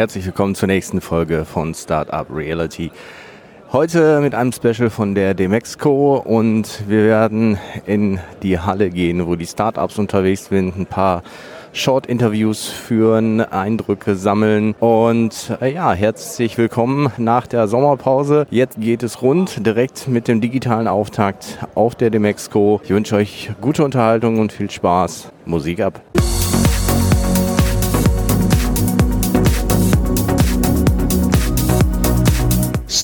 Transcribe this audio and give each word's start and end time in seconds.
Herzlich 0.00 0.24
willkommen 0.24 0.54
zur 0.54 0.66
nächsten 0.66 1.02
Folge 1.02 1.44
von 1.44 1.74
Startup 1.74 2.26
Reality. 2.34 2.90
Heute 3.70 4.22
mit 4.22 4.34
einem 4.34 4.50
Special 4.50 4.88
von 4.88 5.14
der 5.14 5.34
Demexco 5.34 6.16
und 6.16 6.88
wir 6.88 7.04
werden 7.04 7.58
in 7.84 8.18
die 8.42 8.58
Halle 8.58 8.88
gehen, 8.88 9.26
wo 9.26 9.36
die 9.36 9.44
Startups 9.44 9.98
unterwegs 9.98 10.46
sind, 10.46 10.74
ein 10.74 10.86
paar 10.86 11.22
Short-Interviews 11.74 12.66
führen, 12.66 13.42
Eindrücke 13.42 14.16
sammeln 14.16 14.74
und 14.80 15.54
äh, 15.60 15.74
ja, 15.74 15.92
herzlich 15.92 16.56
willkommen 16.56 17.12
nach 17.18 17.46
der 17.46 17.68
Sommerpause. 17.68 18.46
Jetzt 18.48 18.80
geht 18.80 19.02
es 19.02 19.20
rund 19.20 19.66
direkt 19.66 20.08
mit 20.08 20.28
dem 20.28 20.40
digitalen 20.40 20.88
Auftakt 20.88 21.58
auf 21.74 21.94
der 21.94 22.08
Demexco. 22.08 22.80
Ich 22.84 22.88
wünsche 22.88 23.16
euch 23.16 23.50
gute 23.60 23.84
Unterhaltung 23.84 24.38
und 24.38 24.50
viel 24.50 24.70
Spaß. 24.70 25.30
Musik 25.44 25.80
ab. 25.80 26.00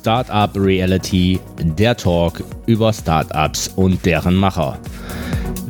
Startup 0.06 0.52
Reality, 0.54 1.40
der 1.58 1.96
Talk 1.96 2.44
über 2.66 2.92
Startups 2.92 3.66
und 3.74 4.06
deren 4.06 4.36
Macher. 4.36 4.78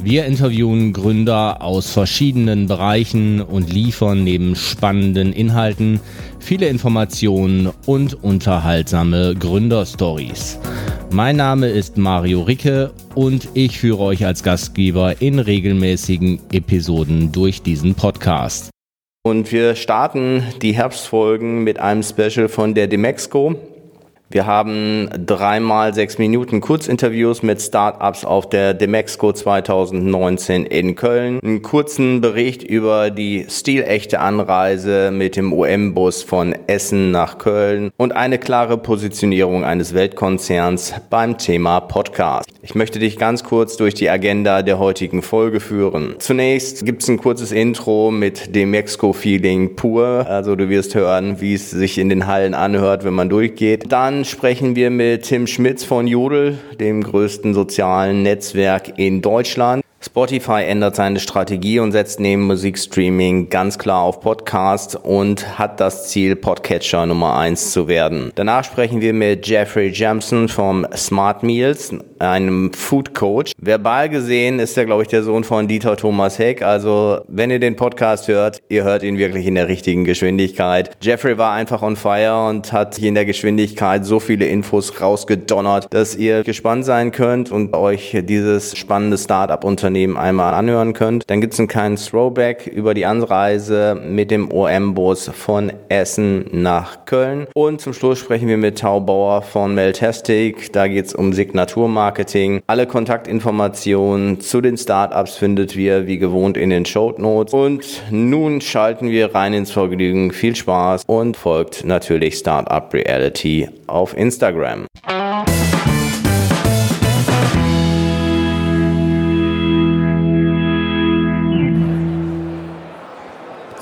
Wir 0.03 0.27
interviewen 0.27 0.93
Gründer 0.93 1.63
aus 1.63 1.91
verschiedenen 1.91 2.67
Bereichen 2.67 3.41
und 3.41 3.73
liefern 3.73 4.25
neben 4.25 4.55
spannenden 4.55 5.33
Inhalten 5.33 6.01
viele 6.39 6.69
Informationen 6.69 7.71
und 7.87 8.23
unterhaltsame 8.23 9.35
Gründerstories. 9.37 10.59
Mein 11.11 11.37
Name 11.37 11.69
ist 11.69 11.97
Mario 11.97 12.43
Ricke 12.43 12.93
und 13.15 13.49
ich 13.55 13.79
führe 13.79 14.01
euch 14.01 14.27
als 14.27 14.43
Gastgeber 14.43 15.23
in 15.23 15.39
regelmäßigen 15.39 16.41
Episoden 16.53 17.33
durch 17.33 17.63
diesen 17.63 17.95
Podcast. 17.95 18.69
Und 19.27 19.51
wir 19.51 19.75
starten 19.77 20.43
die 20.61 20.75
Herbstfolgen 20.75 21.65
mit 21.65 21.79
einem 21.79 22.03
Special 22.03 22.49
von 22.49 22.75
der 22.75 22.87
Demexco. 22.87 23.57
Wir 24.29 24.45
haben 24.45 25.09
dreimal 25.25 25.95
sechs 25.95 26.19
Minuten 26.19 26.61
Kurzinterviews 26.61 27.45
mit 27.45 27.63
Startups 27.63 28.25
auf 28.25 28.49
der 28.49 28.75
Demexco 28.75 29.33
2019 29.33 30.67
in 30.67 30.97
Köln. 30.97 31.39
Einen 31.45 31.63
kurzen 31.63 32.21
Bericht 32.21 32.65
über 32.65 33.11
die 33.11 33.47
stilechte 33.49 34.19
Anreise 34.19 35.13
mit 35.13 35.37
dem 35.37 35.53
UM-Bus 35.53 36.25
von 36.25 36.57
Essen 36.67 37.13
nach 37.13 37.39
Köln 37.39 37.93
und 37.99 38.17
eine 38.17 38.39
klare 38.39 38.79
Positionierung 38.79 39.65
eines 39.65 39.95
Weltkonzerns 39.95 40.95
beim 41.09 41.39
Thema 41.39 41.79
Podcast. 41.79 42.51
Ich 42.63 42.75
möchte 42.75 42.99
dich 42.99 43.19
ganz 43.19 43.45
kurz 43.45 43.77
durch 43.77 43.95
die 43.95 44.11
Agenda 44.11 44.63
der 44.63 44.81
heutigen 44.81 45.23
Folge 45.23 45.61
führen. 45.61 46.17
Zunächst 46.19 46.85
gibt 46.85 47.05
es 47.05 47.09
ein 47.09 47.19
kurzes 47.19 47.53
Intro 47.53 48.11
mit 48.11 48.57
dem 48.57 48.73
Mexico-Feeling 48.73 49.77
pur. 49.77 50.27
Also 50.29 50.57
du 50.57 50.69
wirst 50.69 50.97
hören, 50.97 51.41
wie 51.41 51.55
es 51.55 51.71
sich 51.71 51.97
in 51.97 52.09
den 52.09 52.27
Hallen 52.27 52.55
anhört, 52.55 53.05
wenn 53.05 53.15
man 53.15 53.29
durchgeht. 53.29 53.85
Dann 53.93 54.16
dann 54.17 54.25
sprechen 54.25 54.77
wir 54.77 54.89
mit 54.89 55.25
Tim 55.25 55.47
Schmitz 55.47 55.85
von 55.85 56.07
Jodel, 56.07 56.57
dem 56.81 57.03
größten 57.03 57.53
sozialen 57.53 58.23
Netzwerk 58.23 58.99
in 58.99 59.21
Deutschland. 59.21 59.85
Spotify 60.01 60.63
ändert 60.63 60.97
seine 60.97 61.21
Strategie 61.21 61.81
und 61.81 61.93
setzt 61.93 62.19
neben 62.19 62.47
Musikstreaming 62.47 63.51
ganz 63.51 63.79
klar 63.79 64.01
auf 64.01 64.21
Podcast 64.21 64.97
und 64.97 65.59
hat 65.59 65.81
das 65.81 66.09
Ziel, 66.09 66.35
Podcatcher 66.35 67.05
Nummer 67.05 67.37
eins 67.37 67.73
zu 67.73 67.89
werden. 67.89 68.33
Danach 68.37 68.65
sprechen 68.65 69.03
wir 69.03 69.13
mit 69.13 69.47
Jeffrey 69.47 69.91
Jampson 69.93 70.49
vom 70.49 70.87
Smart 70.97 71.43
Meals, 71.43 71.93
einem 72.21 72.73
Food 72.73 73.15
Coach. 73.15 73.53
Verbal 73.59 74.09
gesehen 74.09 74.59
ist 74.59 74.77
er, 74.77 74.85
glaube 74.85 75.03
ich, 75.03 75.09
der 75.09 75.23
Sohn 75.23 75.45
von 75.45 75.69
Dieter 75.69 75.97
Thomas 75.97 76.39
Heck. 76.39 76.63
Also, 76.63 77.21
wenn 77.29 77.51
ihr 77.51 77.59
den 77.59 77.77
Podcast 77.77 78.29
hört, 78.29 78.61
ihr 78.69 78.85
hört 78.85 79.03
ihn 79.03 79.19
wirklich 79.19 79.47
in 79.47 79.55
der 79.55 79.69
richtigen 79.69 80.05
Geschwindigkeit. 80.05 80.91
Jeffrey 81.01 81.39
war 81.39 81.53
einfach 81.53 81.83
on 81.83 81.97
fire 81.97 82.49
und 82.49 82.73
hat 82.73 82.99
in 82.99 83.15
der 83.15 83.25
Geschwindigkeit 83.25 84.05
so 84.05 84.21
viele 84.21 84.47
Infos 84.47 85.01
rausgedonnert, 85.01 85.87
dass 85.91 86.17
ihr 86.17 86.43
gespannt 86.43 86.85
sein 86.85 87.13
könnt 87.13 87.51
und 87.51 87.75
euch 87.75 88.17
dieses 88.25 88.77
spannende 88.77 89.19
Startup-Unternehmen 89.19 89.77
Unternehmen 89.77 90.17
einmal 90.17 90.55
anhören 90.55 90.93
könnt. 90.95 91.31
Dann 91.31 91.41
gibt 91.41 91.53
es 91.53 91.59
einen 91.59 91.69
kleinen 91.69 91.97
Throwback 91.97 92.67
über 92.67 92.95
die 92.95 93.07
Anreise 93.07 93.95
mit 93.95 94.31
dem 94.31 94.51
OM-Bus 94.51 95.31
von 95.35 95.73
Essen 95.89 96.47
nach 96.51 97.05
Köln. 97.05 97.47
Und 97.55 97.81
zum 97.81 97.93
Schluss 97.93 98.19
sprechen 98.19 98.49
wir 98.49 98.57
mit 98.57 98.79
Taubauer 98.79 99.43
von 99.43 99.75
Meltastic. 99.75 100.73
Da 100.73 100.89
geht 100.89 101.07
es 101.07 101.15
um 101.15 101.33
Signaturmarketing. 102.07 102.63
Alle 102.67 102.87
Kontaktinformationen 102.87 104.41
zu 104.41 104.61
den 104.61 104.77
Startups 104.77 105.37
findet 105.37 105.75
ihr 105.77 106.07
wie 106.07 106.19
gewohnt 106.19 106.57
in 106.57 106.71
den 106.71 106.85
Show 106.85 107.15
Notes. 107.17 107.53
Und 107.55 108.03
nun 108.11 108.61
schalten 108.61 109.11
wir 109.11 109.35
rein 109.35 109.55
ins 109.55 109.71
Vergnügen. 109.71 110.33
Viel 110.33 110.55
Spaß 110.55 111.05
und 111.07 111.37
folgt 111.37 111.85
natürlich 111.85 112.37
Startup 112.37 112.93
Reality 112.93 113.69
auf 113.87 114.17
Instagram. 114.17 114.87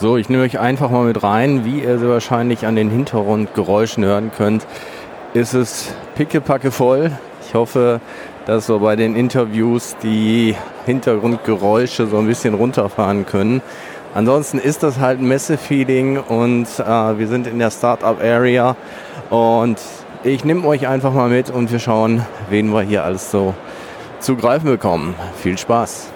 So, 0.00 0.18
ich 0.18 0.28
nehme 0.28 0.42
euch 0.42 0.58
einfach 0.58 0.90
mal 0.90 1.04
mit 1.06 1.22
rein. 1.22 1.64
Wie 1.64 1.80
ihr 1.80 1.98
sie 1.98 2.08
wahrscheinlich 2.08 2.66
an 2.66 2.76
den 2.76 2.90
Hintergrundgeräuschen 2.90 4.04
hören 4.04 4.30
könnt, 4.36 4.66
ist 5.32 5.54
es 5.54 5.94
pickepacke 6.14 6.70
voll. 6.70 7.10
Ich 7.54 7.60
hoffe, 7.60 8.00
dass 8.46 8.68
wir 8.68 8.80
bei 8.80 8.96
den 8.96 9.14
Interviews 9.14 9.94
die 10.02 10.56
Hintergrundgeräusche 10.86 12.08
so 12.08 12.18
ein 12.18 12.26
bisschen 12.26 12.54
runterfahren 12.54 13.26
können. 13.26 13.62
Ansonsten 14.12 14.58
ist 14.58 14.82
das 14.82 14.98
halt 14.98 15.20
ein 15.20 15.28
Messefeeling 15.28 16.18
und 16.18 16.66
äh, 16.80 16.84
wir 17.16 17.28
sind 17.28 17.46
in 17.46 17.60
der 17.60 17.70
Startup 17.70 18.20
Area 18.20 18.74
und 19.30 19.78
ich 20.24 20.44
nehme 20.44 20.66
euch 20.66 20.88
einfach 20.88 21.12
mal 21.12 21.28
mit 21.28 21.48
und 21.48 21.70
wir 21.70 21.78
schauen, 21.78 22.26
wen 22.50 22.72
wir 22.72 22.82
hier 22.82 23.04
alles 23.04 23.30
so 23.30 23.54
zu 24.18 24.34
greifen 24.34 24.66
bekommen. 24.66 25.14
Viel 25.40 25.56
Spaß! 25.56 26.13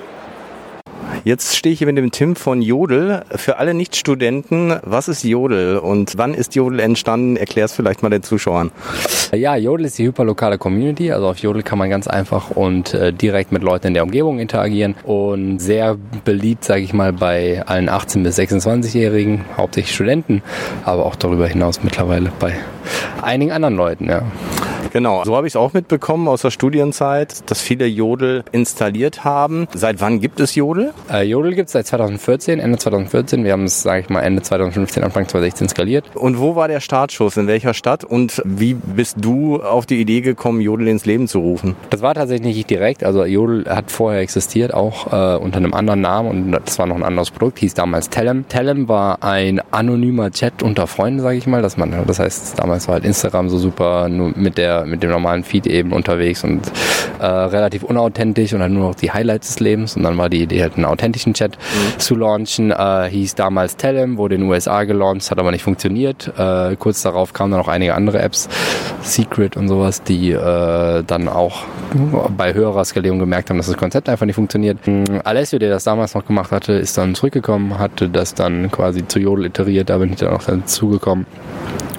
Jetzt 1.25 1.57
stehe 1.57 1.73
ich 1.73 1.79
hier 1.79 1.87
mit 1.87 1.99
dem 1.99 2.11
Tim 2.11 2.37
von 2.37 2.63
Jodel. 2.63 3.23
Für 3.35 3.59
alle 3.59 3.75
Nicht-Studenten, 3.75 4.79
was 4.83 5.09
ist 5.09 5.25
Jodel 5.25 5.79
und 5.79 6.17
wann 6.17 6.33
ist 6.33 6.55
Jodel 6.55 6.81
entstanden? 6.81 7.37
Erklär 7.37 7.67
es 7.67 7.73
vielleicht 7.73 8.03
mal 8.03 8.09
den 8.09 8.23
Zuschauern. 8.23 8.71
Ja, 9.33 9.57
Jodel 9.57 9.87
ist 9.87 9.99
die 9.99 10.05
hyperlokale 10.05 10.59
Community. 10.59 11.13
Also 11.13 11.29
auf 11.29 11.39
Jodel 11.39 11.63
kann 11.63 11.79
man 11.79 11.91
ganz 11.91 12.07
einfach 12.07 12.51
und 12.51 12.95
äh, 12.95 13.13
direkt 13.13 13.53
mit 13.53 13.63
Leuten 13.63 13.89
in 13.89 13.95
der 13.95 14.05
Umgebung 14.05 14.39
interagieren 14.39 14.95
und 15.05 15.59
sehr 15.59 15.97
beliebt, 16.25 16.65
sage 16.65 16.83
ich 16.83 16.93
mal, 16.93 17.13
bei 17.13 17.63
allen 17.67 17.91
18- 17.91 18.23
bis 18.23 18.39
26-Jährigen, 18.39 19.45
hauptsächlich 19.57 19.95
Studenten, 19.95 20.43
aber 20.85 21.05
auch 21.05 21.17
darüber 21.17 21.47
hinaus 21.47 21.83
mittlerweile 21.83 22.33
bei 22.39 22.55
einigen 23.23 23.53
anderen 23.53 23.77
Leuten, 23.77 24.09
ja. 24.09 24.23
Genau, 24.99 25.23
so 25.23 25.37
habe 25.37 25.47
ich 25.47 25.53
es 25.53 25.57
auch 25.57 25.75
mitbekommen 25.75 26.27
aus 26.27 26.43
der 26.43 26.51
Studienzeit, 26.51 27.49
dass 27.49 27.61
viele 27.61 27.87
Jodel 27.87 28.43
installiert 28.51 29.23
haben. 29.23 29.69
Seit 29.73 30.01
wann 30.01 30.19
gibt 30.19 30.41
es 30.41 30.57
Jodel? 30.57 30.93
Äh, 31.09 31.23
Jodel 31.23 31.55
gibt 31.55 31.69
es 31.69 31.75
seit 31.75 31.87
2014, 31.87 32.59
Ende 32.59 32.79
2014. 32.79 33.45
Wir 33.45 33.53
haben 33.53 33.67
es, 33.67 33.81
sage 33.83 34.01
ich 34.01 34.09
mal, 34.09 34.23
Ende 34.23 34.43
2015, 34.43 35.05
Anfang 35.05 35.29
2016 35.29 35.69
skaliert. 35.69 36.17
Und 36.17 36.41
wo 36.41 36.57
war 36.57 36.67
der 36.67 36.81
Startschuss? 36.81 37.37
In 37.37 37.47
welcher 37.47 37.75
Stadt? 37.75 38.03
Und 38.03 38.43
wie 38.45 38.75
bist 38.75 39.19
du 39.21 39.63
auf 39.63 39.87
die 39.87 40.01
Idee 40.01 40.21
gekommen, 40.21 40.61
Jodel 40.61 40.89
ins 40.89 41.07
Leben 41.07 41.29
zu 41.29 41.39
rufen? 41.39 41.77
Das 41.91 42.03
war 42.03 42.15
tatsächlich 42.15 42.57
nicht 42.57 42.69
direkt. 42.69 43.05
Also 43.05 43.25
Jodel 43.25 43.67
hat 43.69 43.93
vorher 43.93 44.21
existiert, 44.21 44.75
auch 44.75 45.13
äh, 45.13 45.37
unter 45.37 45.59
einem 45.59 45.75
anderen 45.75 46.01
Namen. 46.01 46.29
Und 46.29 46.61
das 46.67 46.77
war 46.81 46.87
noch 46.87 46.97
ein 46.97 47.05
anderes 47.05 47.31
Produkt, 47.31 47.61
hieß 47.61 47.75
damals 47.75 48.11
Telem. 48.11 48.49
Telem 48.49 48.89
war 48.89 49.23
ein 49.23 49.61
anonymer 49.71 50.33
Chat 50.33 50.61
unter 50.61 50.89
Freunden, 50.89 51.21
sage 51.21 51.39
ich 51.39 51.47
mal. 51.47 51.63
Dass 51.63 51.77
man, 51.77 51.95
das 52.05 52.19
heißt, 52.19 52.59
damals 52.59 52.89
war 52.89 52.95
halt 52.95 53.05
Instagram 53.05 53.49
so 53.49 53.59
super 53.59 54.09
nur 54.09 54.33
mit 54.37 54.59
der 54.59 54.88
mit 54.89 55.03
dem 55.03 55.11
normalen 55.11 55.45
Feed 55.45 55.67
eben 55.67 55.93
unterwegs 55.93 56.45
und 56.45 56.71
äh, 57.19 57.27
relativ 57.27 57.83
unauthentisch 57.83 58.53
und 58.53 58.61
dann 58.61 58.73
nur 58.73 58.89
noch 58.89 58.95
die 58.95 59.11
Highlights 59.11 59.49
des 59.49 59.61
Lebens. 59.61 59.97
Und 59.97 60.03
dann 60.03 60.17
war 60.17 60.29
die 60.29 60.43
Idee 60.43 60.63
halt 60.63 60.77
einen 60.77 60.85
authentischen 60.85 61.35
Chat 61.35 61.57
mhm. 61.57 61.99
zu 61.99 62.17
launchen. 62.17 62.71
Äh, 62.71 63.09
hieß 63.11 63.35
damals 63.35 63.77
Telem, 63.77 64.17
wurde 64.17 64.37
in 64.37 64.43
den 64.43 64.51
USA 64.51 64.85
gelauncht, 64.85 65.31
hat 65.31 65.39
aber 65.39 65.51
nicht 65.51 65.63
funktioniert. 65.63 66.33
Äh, 66.37 66.77
kurz 66.77 67.03
darauf 67.03 67.33
kamen 67.33 67.53
dann 67.53 67.61
noch 67.61 67.69
einige 67.69 67.95
andere 67.95 68.21
Apps, 68.21 68.49
Secret 69.03 69.57
und 69.57 69.69
sowas, 69.69 70.03
die 70.03 70.33
äh, 70.33 71.03
dann 71.05 71.29
auch 71.29 71.65
bei 72.37 72.55
höherer 72.55 72.85
Skalierung 72.85 73.19
gemerkt 73.19 73.51
haben, 73.51 73.57
dass 73.57 73.67
das 73.67 73.77
Konzept 73.77 74.09
einfach 74.09 74.27
nicht 74.27 74.35
funktioniert. 74.35 74.79
Alessio, 75.25 75.59
der 75.59 75.71
das 75.71 75.85
damals 75.85 76.15
noch 76.15 76.27
gemacht 76.27 76.53
hatte, 76.53 76.73
ist 76.73 76.99
dann 76.99 77.15
zurückgekommen, 77.15 77.79
hatte 77.79 78.09
das 78.09 78.35
dann 78.35 78.71
quasi 78.71 79.07
zu 79.07 79.19
Jodel 79.19 79.47
iteriert, 79.47 79.91
da 79.91 79.99
bin 79.99 80.11
ich 80.11 80.17
dann 80.17 80.33
auch 80.35 80.43
dazugekommen 80.43 81.27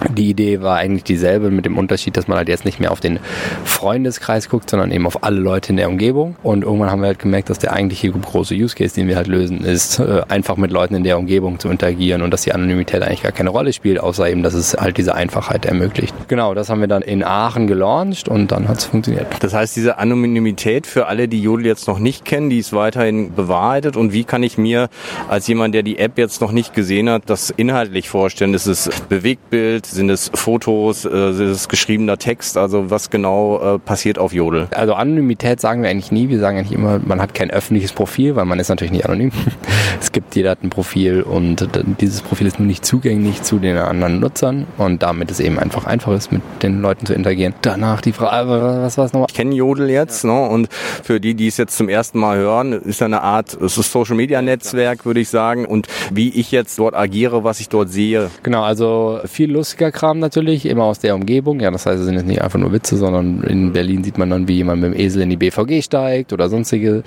Die 0.07 0.29
Idee 0.29 0.61
war 0.61 0.77
eigentlich 0.77 1.03
dieselbe 1.03 1.51
mit 1.51 1.65
dem 1.65 1.77
Unterschied, 1.77 2.15
dass 2.17 2.27
man 2.27 2.37
halt 2.37 2.49
jetzt 2.49 2.65
nicht 2.65 2.79
mehr 2.79 2.91
auf 2.91 2.99
den 2.99 3.19
Freundeskreis 3.65 4.49
guckt, 4.49 4.69
sondern 4.69 4.91
eben 4.91 5.05
auf 5.05 5.23
alle 5.23 5.39
Leute 5.39 5.71
in 5.71 5.77
der 5.77 5.89
Umgebung. 5.89 6.35
Und 6.43 6.63
irgendwann 6.63 6.89
haben 6.89 7.01
wir 7.01 7.07
halt 7.07 7.19
gemerkt, 7.19 7.49
dass 7.49 7.59
der 7.59 7.73
eigentliche 7.73 8.11
große 8.11 8.53
Use 8.55 8.75
Case, 8.75 8.95
den 8.95 9.07
wir 9.07 9.15
halt 9.15 9.27
lösen, 9.27 9.63
ist, 9.63 9.99
äh, 9.99 10.21
einfach 10.29 10.57
mit 10.57 10.71
Leuten 10.71 10.95
in 10.95 11.03
der 11.03 11.17
Umgebung 11.17 11.59
zu 11.59 11.69
interagieren 11.69 12.21
und 12.21 12.31
dass 12.31 12.43
die 12.43 12.53
Anonymität 12.53 13.01
eigentlich 13.01 13.23
gar 13.23 13.31
keine 13.31 13.49
Rolle 13.49 13.73
spielt, 13.73 13.99
außer 13.99 14.29
eben, 14.29 14.43
dass 14.43 14.53
es 14.53 14.73
halt 14.73 14.97
diese 14.97 15.15
Einfachheit 15.15 15.65
ermöglicht. 15.65 16.13
Genau, 16.27 16.53
das 16.53 16.69
haben 16.69 16.81
wir 16.81 16.87
dann 16.87 17.01
in 17.01 17.23
Aachen 17.23 17.67
gelauncht 17.67 18.27
und 18.29 18.51
dann 18.51 18.67
hat 18.67 18.77
es 18.77 18.85
funktioniert. 18.85 19.27
Das 19.41 19.53
heißt, 19.53 19.75
diese 19.75 19.97
Anonymität 19.97 20.87
für 20.87 21.07
alle, 21.07 21.27
die 21.27 21.41
Jodel 21.41 21.65
jetzt 21.65 21.87
noch 21.87 21.99
nicht 21.99 22.25
kennen, 22.25 22.49
die 22.49 22.59
ist 22.59 22.73
weiterhin 22.73 23.33
bewahrheitet. 23.33 23.97
Und 23.97 24.13
wie 24.13 24.23
kann 24.23 24.43
ich 24.43 24.57
mir 24.57 24.89
als 25.27 25.47
jemand, 25.47 25.75
der 25.75 25.83
die 25.83 25.97
App 25.97 26.17
jetzt 26.17 26.41
noch 26.41 26.51
nicht 26.51 26.73
gesehen 26.73 27.09
hat, 27.09 27.23
das 27.25 27.49
inhaltlich 27.49 28.09
vorstellen? 28.09 28.53
Ist 28.53 28.67
es 28.67 28.89
Bewegtbild? 29.09 29.88
Sind 29.91 30.09
es 30.09 30.31
Fotos? 30.33 31.05
Äh, 31.05 31.31
ist 31.31 31.39
es 31.39 31.69
geschriebener 31.69 32.17
Text? 32.17 32.57
Also 32.57 32.89
was 32.89 33.09
genau 33.09 33.75
äh, 33.75 33.79
passiert 33.79 34.19
auf 34.19 34.33
Jodel? 34.33 34.67
Also 34.71 34.93
Anonymität 34.93 35.59
sagen 35.59 35.81
wir 35.81 35.89
eigentlich 35.89 36.11
nie. 36.11 36.29
Wir 36.29 36.39
sagen 36.39 36.57
eigentlich 36.57 36.77
immer, 36.77 36.99
man 36.99 37.21
hat 37.21 37.33
kein 37.33 37.49
öffentliches 37.49 37.93
Profil, 37.93 38.35
weil 38.35 38.45
man 38.45 38.59
ist 38.59 38.69
natürlich 38.69 38.91
nicht 38.91 39.05
anonym. 39.05 39.31
es 40.01 40.11
gibt 40.11 40.35
jeder 40.35 40.51
hat 40.51 40.63
ein 40.63 40.69
Profil 40.69 41.21
und 41.21 41.67
dieses 41.99 42.21
Profil 42.21 42.47
ist 42.47 42.59
nur 42.59 42.67
nicht 42.67 42.85
zugänglich 42.85 43.41
zu 43.41 43.59
den 43.59 43.77
anderen 43.77 44.19
Nutzern 44.19 44.67
und 44.77 45.01
damit 45.01 45.31
es 45.31 45.39
eben 45.39 45.57
einfach 45.57 45.85
einfach 45.85 46.13
ist, 46.13 46.31
mit 46.31 46.41
den 46.61 46.81
Leuten 46.81 47.05
zu 47.05 47.13
interagieren. 47.13 47.53
Danach 47.61 48.01
die 48.01 48.13
Frage, 48.13 48.49
was 48.81 48.97
war 48.97 49.05
es 49.05 49.13
nochmal? 49.13 49.27
Ich 49.29 49.35
kenne 49.35 49.55
Jodel 49.55 49.89
jetzt 49.89 50.23
ja. 50.23 50.31
ne, 50.31 50.49
und 50.49 50.69
für 50.71 51.19
die, 51.19 51.33
die 51.33 51.47
es 51.47 51.57
jetzt 51.57 51.75
zum 51.75 51.89
ersten 51.89 52.19
Mal 52.19 52.37
hören, 52.37 52.73
ist 52.73 53.01
eine 53.01 53.21
Art, 53.21 53.53
es 53.61 53.77
ist 53.77 53.91
Social 53.91 54.15
Media 54.15 54.41
Netzwerk, 54.41 55.05
würde 55.05 55.19
ich 55.19 55.29
sagen 55.29 55.65
und 55.65 55.87
wie 56.11 56.29
ich 56.29 56.51
jetzt 56.51 56.77
dort 56.77 56.95
agiere, 56.95 57.43
was 57.43 57.59
ich 57.59 57.69
dort 57.69 57.89
sehe. 57.89 58.29
Genau, 58.43 58.63
also 58.63 59.19
viel 59.25 59.51
lustiger 59.51 59.78
Kram 59.79 60.19
natürlich, 60.19 60.65
immer 60.65 60.83
aus 60.83 60.99
der 60.99 61.15
Umgebung. 61.15 61.59
Ja, 61.59 61.71
das 61.71 61.85
heißt, 61.85 61.99
es 61.99 62.05
sind 62.05 62.15
jetzt 62.15 62.27
nicht 62.27 62.41
einfach 62.41 62.59
nur 62.59 62.71
Witze, 62.71 62.97
sondern 62.97 63.41
in 63.43 63.73
Berlin 63.73 64.03
sieht 64.03 64.17
man 64.17 64.29
dann, 64.29 64.47
wie 64.47 64.55
jemand 64.55 64.81
mit 64.81 64.93
dem 64.93 64.99
Esel 64.99 65.21
in 65.21 65.29
die 65.29 65.37
BVG 65.37 65.81
steigt 65.81 66.33
oder 66.33 66.49
sonstige 66.49 67.03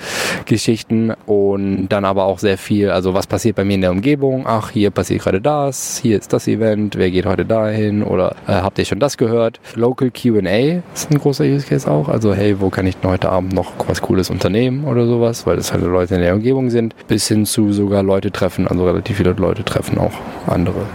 Geschichten 0.46 1.12
und 1.26 1.88
dann 1.88 2.04
aber 2.04 2.24
auch 2.24 2.38
sehr 2.38 2.58
viel, 2.58 2.90
also 2.90 3.14
was 3.14 3.26
passiert 3.26 3.56
bei 3.56 3.64
mir 3.64 3.74
in 3.74 3.82
der 3.82 3.90
Umgebung? 3.90 4.44
Ach, 4.46 4.70
hier 4.70 4.90
passiert 4.90 5.22
gerade 5.22 5.40
das, 5.40 5.98
hier 5.98 6.18
ist 6.18 6.32
das 6.32 6.48
Event, 6.48 6.96
wer 6.96 7.10
geht 7.10 7.26
heute 7.26 7.44
dahin 7.44 8.02
oder 8.02 8.36
äh, 8.46 8.52
habt 8.52 8.78
ihr 8.78 8.84
schon 8.84 8.98
das 8.98 9.16
gehört? 9.16 9.60
Local 9.74 10.10
Q&A 10.10 10.82
ist 10.94 11.10
ein 11.10 11.18
großer 11.18 11.44
Use 11.44 11.66
Case 11.66 11.90
auch, 11.90 12.08
also 12.08 12.34
hey, 12.34 12.60
wo 12.60 12.70
kann 12.70 12.86
ich 12.86 12.96
denn 12.96 13.10
heute 13.10 13.28
Abend 13.28 13.52
noch 13.52 13.72
was 13.86 14.00
Cooles 14.00 14.30
unternehmen 14.30 14.84
oder 14.84 15.06
sowas, 15.06 15.46
weil 15.46 15.56
das 15.56 15.72
halt 15.72 15.82
Leute 15.82 16.14
in 16.14 16.20
der 16.22 16.34
Umgebung 16.34 16.70
sind, 16.70 16.94
bis 17.08 17.28
hin 17.28 17.46
zu 17.46 17.72
sogar 17.72 18.02
Leute 18.02 18.30
treffen, 18.30 18.66
also 18.66 18.86
relativ 18.86 19.18
viele 19.18 19.32
Leute 19.32 19.64
treffen 19.64 19.98
auch 19.98 20.12
andere. 20.46 20.86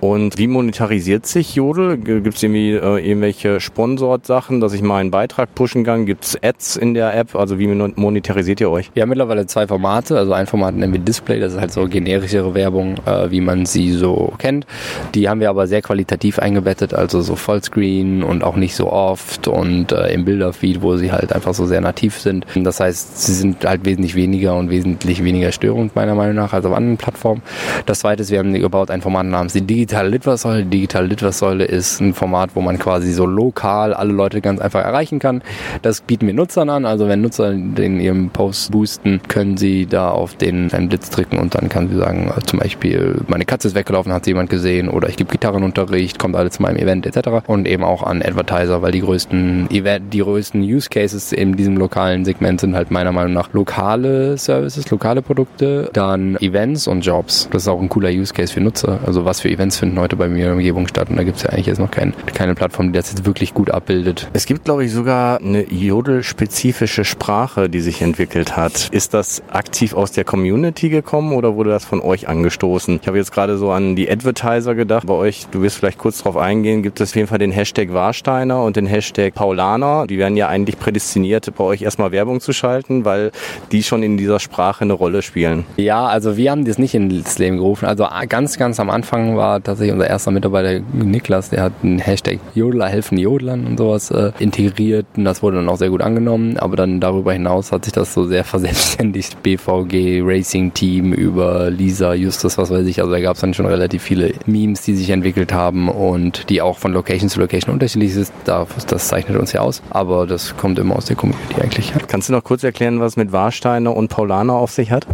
Und 0.00 0.38
wie 0.38 0.46
monetarisiert 0.46 1.26
sich 1.26 1.54
Jodel? 1.54 1.96
Gibt 1.96 2.34
es 2.36 2.42
irgendwie 2.42 2.72
äh, 2.72 3.06
irgendwelche 3.06 3.60
Sponsorsachen, 3.60 4.60
dass 4.60 4.72
ich 4.72 4.82
mal 4.82 4.98
einen 4.98 5.10
Beitrag 5.10 5.54
pushen 5.54 5.84
kann? 5.84 6.06
Gibt 6.06 6.24
es 6.24 6.42
Ads 6.42 6.76
in 6.76 6.94
der 6.94 7.16
App? 7.16 7.34
Also 7.34 7.58
wie 7.58 7.66
monetarisiert 7.66 8.60
ihr 8.60 8.70
euch? 8.70 8.90
Wir 8.94 9.02
haben 9.02 9.10
mittlerweile 9.10 9.46
zwei 9.46 9.66
Formate. 9.66 10.18
Also 10.18 10.32
ein 10.32 10.46
Format 10.46 10.74
nennen 10.74 10.92
wir 10.92 11.00
Display, 11.00 11.40
das 11.40 11.54
ist 11.54 11.60
halt 11.60 11.72
so 11.72 11.86
generischere 11.86 12.54
Werbung, 12.54 12.96
äh, 13.06 13.30
wie 13.30 13.40
man 13.40 13.66
sie 13.66 13.92
so 13.92 14.32
kennt. 14.38 14.66
Die 15.14 15.28
haben 15.28 15.40
wir 15.40 15.50
aber 15.50 15.66
sehr 15.66 15.82
qualitativ 15.82 16.38
eingebettet, 16.38 16.94
also 16.94 17.20
so 17.20 17.36
Vollscreen 17.36 18.22
und 18.22 18.44
auch 18.44 18.56
nicht 18.56 18.74
so 18.74 18.90
oft 18.90 19.48
und 19.48 19.92
äh, 19.92 20.12
im 20.12 20.24
Bilderfeed, 20.24 20.82
wo 20.82 20.96
sie 20.96 21.12
halt 21.12 21.32
einfach 21.32 21.54
so 21.54 21.66
sehr 21.66 21.80
nativ 21.80 22.18
sind. 22.18 22.46
Das 22.54 22.80
heißt, 22.80 23.22
sie 23.22 23.34
sind 23.34 23.64
halt 23.64 23.84
wesentlich 23.84 24.14
weniger 24.14 24.56
und 24.56 24.70
wesentlich 24.70 25.22
weniger 25.24 25.52
störend 25.52 25.94
meiner 25.96 26.14
Meinung 26.14 26.36
nach 26.36 26.52
als 26.52 26.64
auf 26.64 26.72
anderen 26.72 26.96
Plattformen. 26.96 27.42
Das 27.86 28.00
zweite 28.00 28.22
ist, 28.22 28.30
wir 28.30 28.38
haben 28.38 28.52
gebaut 28.52 28.90
ein 28.90 29.00
Format 29.02 29.26
namens 29.26 29.52
die 29.52 29.60
digitale 29.74 30.08
Litwassäule. 30.08 30.64
Die 30.64 30.70
digitale 30.70 31.06
Litwassäule 31.06 31.64
ist 31.64 32.00
ein 32.00 32.14
Format, 32.14 32.50
wo 32.54 32.60
man 32.60 32.78
quasi 32.78 33.12
so 33.12 33.26
lokal 33.26 33.94
alle 33.94 34.12
Leute 34.12 34.40
ganz 34.40 34.60
einfach 34.60 34.84
erreichen 34.84 35.18
kann. 35.18 35.42
Das 35.82 36.00
bieten 36.00 36.26
wir 36.26 36.34
Nutzern 36.34 36.68
an. 36.68 36.84
Also 36.84 37.08
wenn 37.08 37.20
Nutzer 37.22 37.52
in 37.52 38.00
ihrem 38.00 38.30
Post 38.30 38.72
boosten, 38.72 39.20
können 39.28 39.56
sie 39.56 39.86
da 39.86 40.10
auf 40.10 40.34
den 40.34 40.72
einen 40.72 40.88
Blitz 40.88 41.10
drücken 41.10 41.38
und 41.38 41.54
dann 41.54 41.68
kann 41.68 41.88
sie 41.88 41.96
sagen, 41.96 42.32
zum 42.46 42.58
Beispiel, 42.58 43.20
meine 43.28 43.44
Katze 43.44 43.68
ist 43.68 43.74
weggelaufen, 43.74 44.12
hat 44.12 44.24
sie 44.24 44.30
jemand 44.32 44.50
gesehen 44.50 44.88
oder 44.88 45.08
ich 45.08 45.16
gebe 45.16 45.30
Gitarrenunterricht, 45.30 46.18
kommt 46.18 46.36
alle 46.36 46.50
zu 46.50 46.62
meinem 46.62 46.76
Event 46.76 47.06
etc. 47.06 47.28
Und 47.46 47.66
eben 47.66 47.84
auch 47.84 48.02
an 48.02 48.22
Advertiser, 48.22 48.82
weil 48.82 48.92
die 48.92 49.00
größten 49.00 49.70
Event, 49.70 50.12
die 50.12 50.18
größten 50.18 50.62
Use 50.62 50.88
Cases 50.88 51.32
in 51.32 51.56
diesem 51.56 51.76
lokalen 51.76 52.24
Segment 52.24 52.60
sind 52.60 52.74
halt 52.74 52.90
meiner 52.90 53.12
Meinung 53.12 53.32
nach 53.32 53.52
lokale 53.52 54.36
Services, 54.38 54.90
lokale 54.90 55.22
Produkte, 55.22 55.90
dann 55.92 56.36
Events 56.36 56.86
und 56.86 57.02
Jobs. 57.02 57.48
Das 57.50 57.62
ist 57.62 57.68
auch 57.68 57.80
ein 57.80 57.88
cooler 57.88 58.10
Use 58.10 58.32
Case 58.32 58.52
für 58.52 58.60
Nutzer. 58.60 58.98
Also 59.06 59.24
was 59.24 59.40
für 59.40 59.50
Events 59.52 59.78
finden 59.78 59.98
heute 59.98 60.16
bei 60.16 60.28
mir 60.28 60.38
in 60.38 60.44
der 60.44 60.52
Umgebung 60.52 60.88
statt 60.88 61.10
und 61.10 61.16
da 61.16 61.22
gibt 61.22 61.36
es 61.36 61.42
ja 61.42 61.50
eigentlich 61.50 61.66
jetzt 61.66 61.78
noch 61.78 61.90
kein, 61.90 62.14
keine 62.34 62.54
Plattform, 62.54 62.92
die 62.92 62.98
das 62.98 63.10
jetzt 63.10 63.24
wirklich 63.26 63.54
gut 63.54 63.70
abbildet. 63.70 64.28
Es 64.32 64.46
gibt, 64.46 64.64
glaube 64.64 64.84
ich, 64.84 64.92
sogar 64.92 65.38
eine 65.38 65.64
Jodel-spezifische 65.70 67.04
Sprache, 67.04 67.68
die 67.68 67.80
sich 67.80 68.02
entwickelt 68.02 68.56
hat. 68.56 68.88
Ist 68.90 69.14
das 69.14 69.42
aktiv 69.50 69.94
aus 69.94 70.12
der 70.12 70.24
Community 70.24 70.88
gekommen 70.88 71.32
oder 71.32 71.54
wurde 71.56 71.70
das 71.70 71.84
von 71.84 72.00
euch 72.00 72.28
angestoßen? 72.28 73.00
Ich 73.02 73.08
habe 73.08 73.18
jetzt 73.18 73.32
gerade 73.32 73.58
so 73.58 73.70
an 73.70 73.96
die 73.96 74.10
Advertiser 74.10 74.74
gedacht. 74.74 75.06
Bei 75.06 75.14
euch, 75.14 75.46
du 75.50 75.62
wirst 75.62 75.76
vielleicht 75.76 75.98
kurz 75.98 76.22
drauf 76.22 76.36
eingehen, 76.36 76.82
gibt 76.82 77.00
es 77.00 77.10
auf 77.10 77.16
jeden 77.16 77.28
Fall 77.28 77.38
den 77.38 77.52
Hashtag 77.52 77.92
Warsteiner 77.92 78.62
und 78.62 78.76
den 78.76 78.86
Hashtag 78.86 79.34
Paulaner. 79.34 80.06
Die 80.06 80.18
werden 80.18 80.36
ja 80.36 80.48
eigentlich 80.48 80.78
prädestiniert, 80.78 81.52
bei 81.56 81.64
euch 81.64 81.82
erstmal 81.82 82.12
Werbung 82.12 82.40
zu 82.40 82.52
schalten, 82.52 83.04
weil 83.04 83.32
die 83.70 83.82
schon 83.82 84.02
in 84.02 84.16
dieser 84.16 84.40
Sprache 84.40 84.82
eine 84.82 84.92
Rolle 84.92 85.22
spielen. 85.22 85.64
Ja, 85.76 86.06
also 86.06 86.36
wir 86.36 86.50
haben 86.50 86.64
das 86.64 86.78
nicht 86.78 86.94
ins 86.94 87.38
Leben 87.38 87.56
gerufen. 87.56 87.86
Also 87.86 88.06
ganz, 88.28 88.58
ganz 88.58 88.80
am 88.80 88.90
Anfang 88.90 89.36
war 89.36 89.41
tatsächlich 89.42 89.92
unser 89.92 90.08
erster 90.08 90.30
Mitarbeiter 90.30 90.84
Niklas, 90.92 91.50
der 91.50 91.62
hat 91.62 91.72
einen 91.82 91.98
Hashtag 91.98 92.38
Jodler 92.54 92.88
helfen 92.88 93.18
Jodlern 93.18 93.66
und 93.66 93.78
sowas 93.78 94.10
äh, 94.10 94.32
integriert 94.38 95.06
und 95.16 95.24
das 95.24 95.42
wurde 95.42 95.56
dann 95.56 95.68
auch 95.68 95.76
sehr 95.76 95.90
gut 95.90 96.02
angenommen. 96.02 96.56
Aber 96.58 96.76
dann 96.76 97.00
darüber 97.00 97.32
hinaus 97.32 97.72
hat 97.72 97.84
sich 97.84 97.92
das 97.92 98.14
so 98.14 98.24
sehr 98.24 98.44
verselbstständigt. 98.52 99.42
BVG, 99.42 100.22
Racing 100.22 100.72
Team 100.74 101.12
über 101.12 101.70
Lisa, 101.70 102.14
Justus, 102.14 102.58
was 102.58 102.70
weiß 102.70 102.86
ich. 102.86 103.00
Also 103.00 103.12
da 103.12 103.20
gab 103.20 103.34
es 103.34 103.40
dann 103.40 103.54
schon 103.54 103.66
relativ 103.66 104.02
viele 104.02 104.32
Memes, 104.46 104.82
die 104.82 104.94
sich 104.94 105.10
entwickelt 105.10 105.52
haben 105.52 105.88
und 105.88 106.48
die 106.48 106.62
auch 106.62 106.78
von 106.78 106.92
Location 106.92 107.28
zu 107.28 107.40
Location 107.40 107.72
unterschiedlich 107.72 108.14
sind. 108.14 108.30
Das 108.44 109.08
zeichnet 109.08 109.38
uns 109.38 109.52
ja 109.52 109.60
aus. 109.60 109.82
Aber 109.90 110.26
das 110.26 110.56
kommt 110.56 110.78
immer 110.78 110.96
aus 110.96 111.06
der 111.06 111.16
Community 111.16 111.60
eigentlich. 111.60 111.92
Kannst 112.08 112.28
du 112.28 112.32
noch 112.32 112.44
kurz 112.44 112.62
erklären, 112.62 113.00
was 113.00 113.16
mit 113.16 113.32
Warsteiner 113.32 113.94
und 113.94 114.08
Paulaner 114.08 114.54
auf 114.54 114.70
sich 114.70 114.90
hat? 114.90 115.06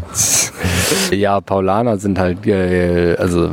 ja, 1.11 1.41
Paulaner 1.41 1.99
sind 1.99 2.19
halt 2.19 2.47
äh, 2.47 3.17
also 3.17 3.51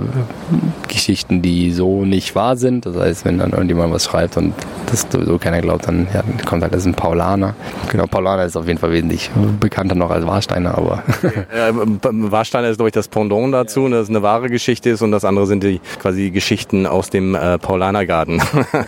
Geschichten, 0.95 1.41
die 1.41 1.71
so 1.71 2.05
nicht 2.05 2.35
wahr 2.35 2.55
sind. 2.55 2.85
Das 2.85 2.95
heißt, 2.95 3.25
wenn 3.25 3.37
dann 3.37 3.51
irgendjemand 3.51 3.93
was 3.93 4.05
schreibt 4.05 4.37
und 4.37 4.53
das 4.89 5.05
sowieso 5.09 5.37
keiner 5.37 5.61
glaubt, 5.61 5.87
dann 5.87 6.07
ja, 6.13 6.23
kommt 6.45 6.63
halt 6.63 6.73
das 6.73 6.85
ein 6.85 6.93
Paulaner. 6.93 7.53
Genau, 7.91 8.05
Paulaner 8.07 8.45
ist 8.45 8.55
auf 8.55 8.65
jeden 8.65 8.79
Fall 8.79 8.91
wesentlich 8.91 9.29
bekannter 9.59 9.95
noch 9.95 10.09
als 10.09 10.25
Warsteiner, 10.25 10.77
aber. 10.77 11.03
ja, 11.55 11.71
Warsteiner 11.71 12.69
ist, 12.69 12.77
glaube 12.77 12.89
ich, 12.89 12.93
das 12.93 13.07
Pendant 13.07 13.53
dazu, 13.53 13.83
ja. 13.83 13.89
dass 13.89 14.03
es 14.03 14.09
eine 14.09 14.21
wahre 14.21 14.49
Geschichte 14.49 14.89
ist 14.89 15.01
und 15.01 15.11
das 15.11 15.25
andere 15.25 15.47
sind 15.47 15.63
die 15.63 15.81
quasi 16.01 16.31
Geschichten 16.31 16.85
aus 16.85 17.09
dem 17.09 17.35
äh, 17.35 17.57
Paulanergarten. 17.57 18.41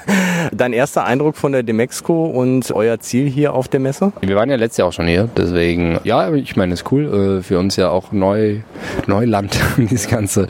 Dein 0.54 0.74
erster 0.74 1.04
Eindruck 1.04 1.36
von 1.36 1.52
der 1.52 1.64
Demexco 1.64 2.26
und 2.26 2.72
euer 2.72 3.00
Ziel 3.00 3.30
hier 3.30 3.54
auf 3.54 3.68
der 3.68 3.82
Messe? 3.82 4.14
Wir 4.22 4.36
waren 4.36 4.50
ja 4.50 4.56
letztes 4.56 4.78
Jahr 4.78 4.88
auch 4.88 4.94
schon 4.94 5.08
hier, 5.08 5.30
deswegen, 5.36 6.00
ja, 6.04 6.34
ich 6.34 6.56
meine, 6.56 6.74
ist 6.74 6.90
cool. 6.92 7.40
Äh, 7.40 7.44
für 7.44 7.60
uns 7.60 7.76
ja 7.76 7.90
auch 7.90 8.12
neu, 8.12 8.60
Neuland, 9.08 9.60
dieses 9.78 10.08
Ganze. 10.08 10.48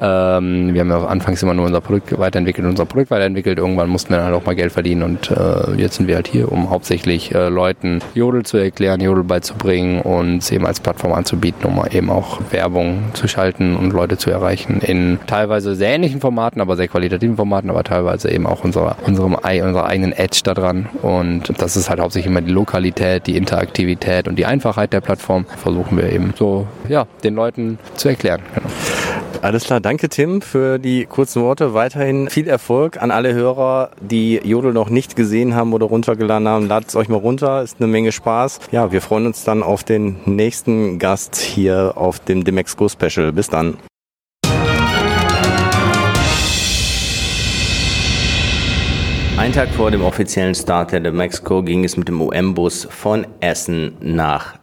Ähm, 0.00 0.74
wir 0.74 0.80
haben 0.80 0.90
ja 0.90 0.95
anfangs 1.04 1.42
immer 1.42 1.54
nur 1.54 1.66
unser 1.66 1.80
Produkt 1.80 2.18
weiterentwickelt, 2.18 2.66
unser 2.66 2.86
Produkt 2.86 3.10
weiterentwickelt. 3.10 3.58
Irgendwann 3.58 3.88
mussten 3.88 4.10
wir 4.10 4.18
dann 4.18 4.26
halt 4.26 4.34
auch 4.34 4.46
mal 4.46 4.54
Geld 4.54 4.72
verdienen 4.72 5.02
und 5.02 5.30
äh, 5.30 5.72
jetzt 5.76 5.96
sind 5.96 6.08
wir 6.08 6.16
halt 6.16 6.28
hier, 6.28 6.50
um 6.50 6.70
hauptsächlich 6.70 7.34
äh, 7.34 7.48
Leuten 7.48 8.00
Jodel 8.14 8.44
zu 8.44 8.56
erklären, 8.56 9.00
Jodel 9.00 9.24
beizubringen 9.24 10.00
und 10.00 10.50
eben 10.52 10.66
als 10.66 10.80
Plattform 10.80 11.12
anzubieten, 11.12 11.64
um 11.64 11.82
eben 11.90 12.10
auch 12.10 12.40
Werbung 12.50 13.04
zu 13.12 13.28
schalten 13.28 13.76
und 13.76 13.92
Leute 13.92 14.16
zu 14.16 14.30
erreichen 14.30 14.80
in 14.80 15.18
teilweise 15.26 15.74
sehr 15.74 15.90
ähnlichen 15.90 16.20
Formaten, 16.20 16.60
aber 16.60 16.76
sehr 16.76 16.88
qualitativen 16.88 17.36
Formaten, 17.36 17.70
aber 17.70 17.84
teilweise 17.84 18.30
eben 18.30 18.46
auch 18.46 18.64
unserer, 18.64 18.96
unserem, 19.04 19.34
unserer 19.34 19.86
eigenen 19.86 20.12
Edge 20.12 20.40
da 20.44 20.54
dran. 20.54 20.88
Und 21.02 21.52
das 21.60 21.76
ist 21.76 21.90
halt 21.90 22.00
hauptsächlich 22.00 22.30
immer 22.30 22.40
die 22.40 22.52
Lokalität, 22.52 23.26
die 23.26 23.36
Interaktivität 23.36 24.28
und 24.28 24.36
die 24.36 24.46
Einfachheit 24.46 24.92
der 24.92 25.00
Plattform. 25.00 25.44
Versuchen 25.56 25.96
wir 25.96 26.12
eben 26.12 26.34
so, 26.36 26.66
ja, 26.88 27.06
den 27.24 27.34
Leuten 27.34 27.78
zu 27.94 28.08
erklären. 28.08 28.40
Genau. 28.54 28.68
Alles 29.42 29.64
klar, 29.64 29.80
danke 29.80 30.08
Tim 30.08 30.42
für 30.42 30.78
die 30.78 31.06
kurzen 31.06 31.42
Worte. 31.42 31.74
Weiterhin 31.74 32.30
viel 32.30 32.48
Erfolg 32.48 33.00
an 33.00 33.10
alle 33.10 33.32
Hörer, 33.34 33.90
die 34.00 34.40
Jodel 34.42 34.72
noch 34.72 34.88
nicht 34.90 35.14
gesehen 35.14 35.54
haben 35.54 35.72
oder 35.72 35.86
runtergeladen 35.86 36.48
haben. 36.48 36.66
Ladet 36.66 36.88
es 36.88 36.96
euch 36.96 37.08
mal 37.08 37.18
runter, 37.18 37.62
ist 37.62 37.76
eine 37.78 37.86
Menge 37.86 38.12
Spaß. 38.12 38.60
Ja, 38.72 38.90
wir 38.92 39.00
freuen 39.00 39.26
uns 39.26 39.44
dann 39.44 39.62
auf 39.62 39.84
den 39.84 40.16
nächsten 40.24 40.98
Gast 40.98 41.36
hier 41.36 41.92
auf 41.96 42.18
dem 42.18 42.44
Demexco 42.44 42.88
Special. 42.88 43.32
Bis 43.32 43.48
dann. 43.48 43.76
Ein 49.36 49.52
Tag 49.52 49.68
vor 49.68 49.90
dem 49.90 50.02
offiziellen 50.02 50.54
Start 50.54 50.92
der 50.92 51.00
Demexco 51.00 51.62
ging 51.62 51.84
es 51.84 51.96
mit 51.96 52.08
dem 52.08 52.20
OM-Bus 52.20 52.88
von 52.90 53.26
Essen 53.40 53.96
nach 54.00 54.54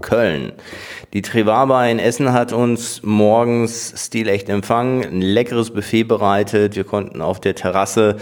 Köln. 0.00 0.52
Die 1.12 1.22
Trivaba 1.22 1.86
in 1.86 1.98
Essen 1.98 2.32
hat 2.32 2.52
uns 2.52 3.02
morgens 3.02 3.94
stilecht 3.96 4.48
empfangen, 4.48 5.04
ein 5.04 5.20
leckeres 5.20 5.70
Buffet 5.70 6.04
bereitet. 6.04 6.76
Wir 6.76 6.84
konnten 6.84 7.20
auf 7.20 7.40
der 7.40 7.54
Terrasse 7.54 8.16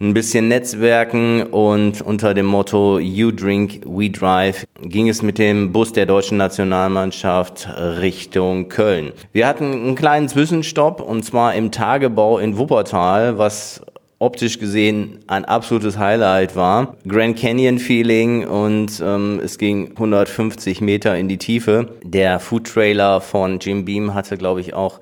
ein 0.00 0.14
bisschen 0.14 0.48
netzwerken 0.48 1.44
und 1.44 2.02
unter 2.02 2.34
dem 2.34 2.46
Motto 2.46 2.98
You 2.98 3.30
Drink, 3.30 3.82
We 3.86 4.10
Drive 4.10 4.66
ging 4.82 5.08
es 5.08 5.22
mit 5.22 5.38
dem 5.38 5.72
Bus 5.72 5.92
der 5.92 6.06
deutschen 6.06 6.38
Nationalmannschaft 6.38 7.68
Richtung 8.00 8.68
Köln. 8.68 9.12
Wir 9.32 9.46
hatten 9.46 9.72
einen 9.72 9.94
kleinen 9.94 10.28
Zwischenstopp 10.28 11.00
und 11.00 11.24
zwar 11.24 11.54
im 11.54 11.70
Tagebau 11.70 12.38
in 12.38 12.58
Wuppertal, 12.58 13.38
was 13.38 13.80
optisch 14.22 14.60
gesehen 14.60 15.18
ein 15.26 15.44
absolutes 15.44 15.98
Highlight 15.98 16.54
war. 16.54 16.96
Grand 17.08 17.36
Canyon 17.36 17.80
Feeling 17.80 18.46
und 18.46 19.02
ähm, 19.04 19.40
es 19.42 19.58
ging 19.58 19.90
150 19.90 20.80
Meter 20.80 21.16
in 21.16 21.28
die 21.28 21.38
Tiefe. 21.38 21.88
Der 22.04 22.38
Food 22.38 22.68
Trailer 22.68 23.20
von 23.20 23.58
Jim 23.58 23.84
Beam 23.84 24.14
hatte, 24.14 24.36
glaube 24.38 24.60
ich, 24.60 24.74
auch 24.74 25.00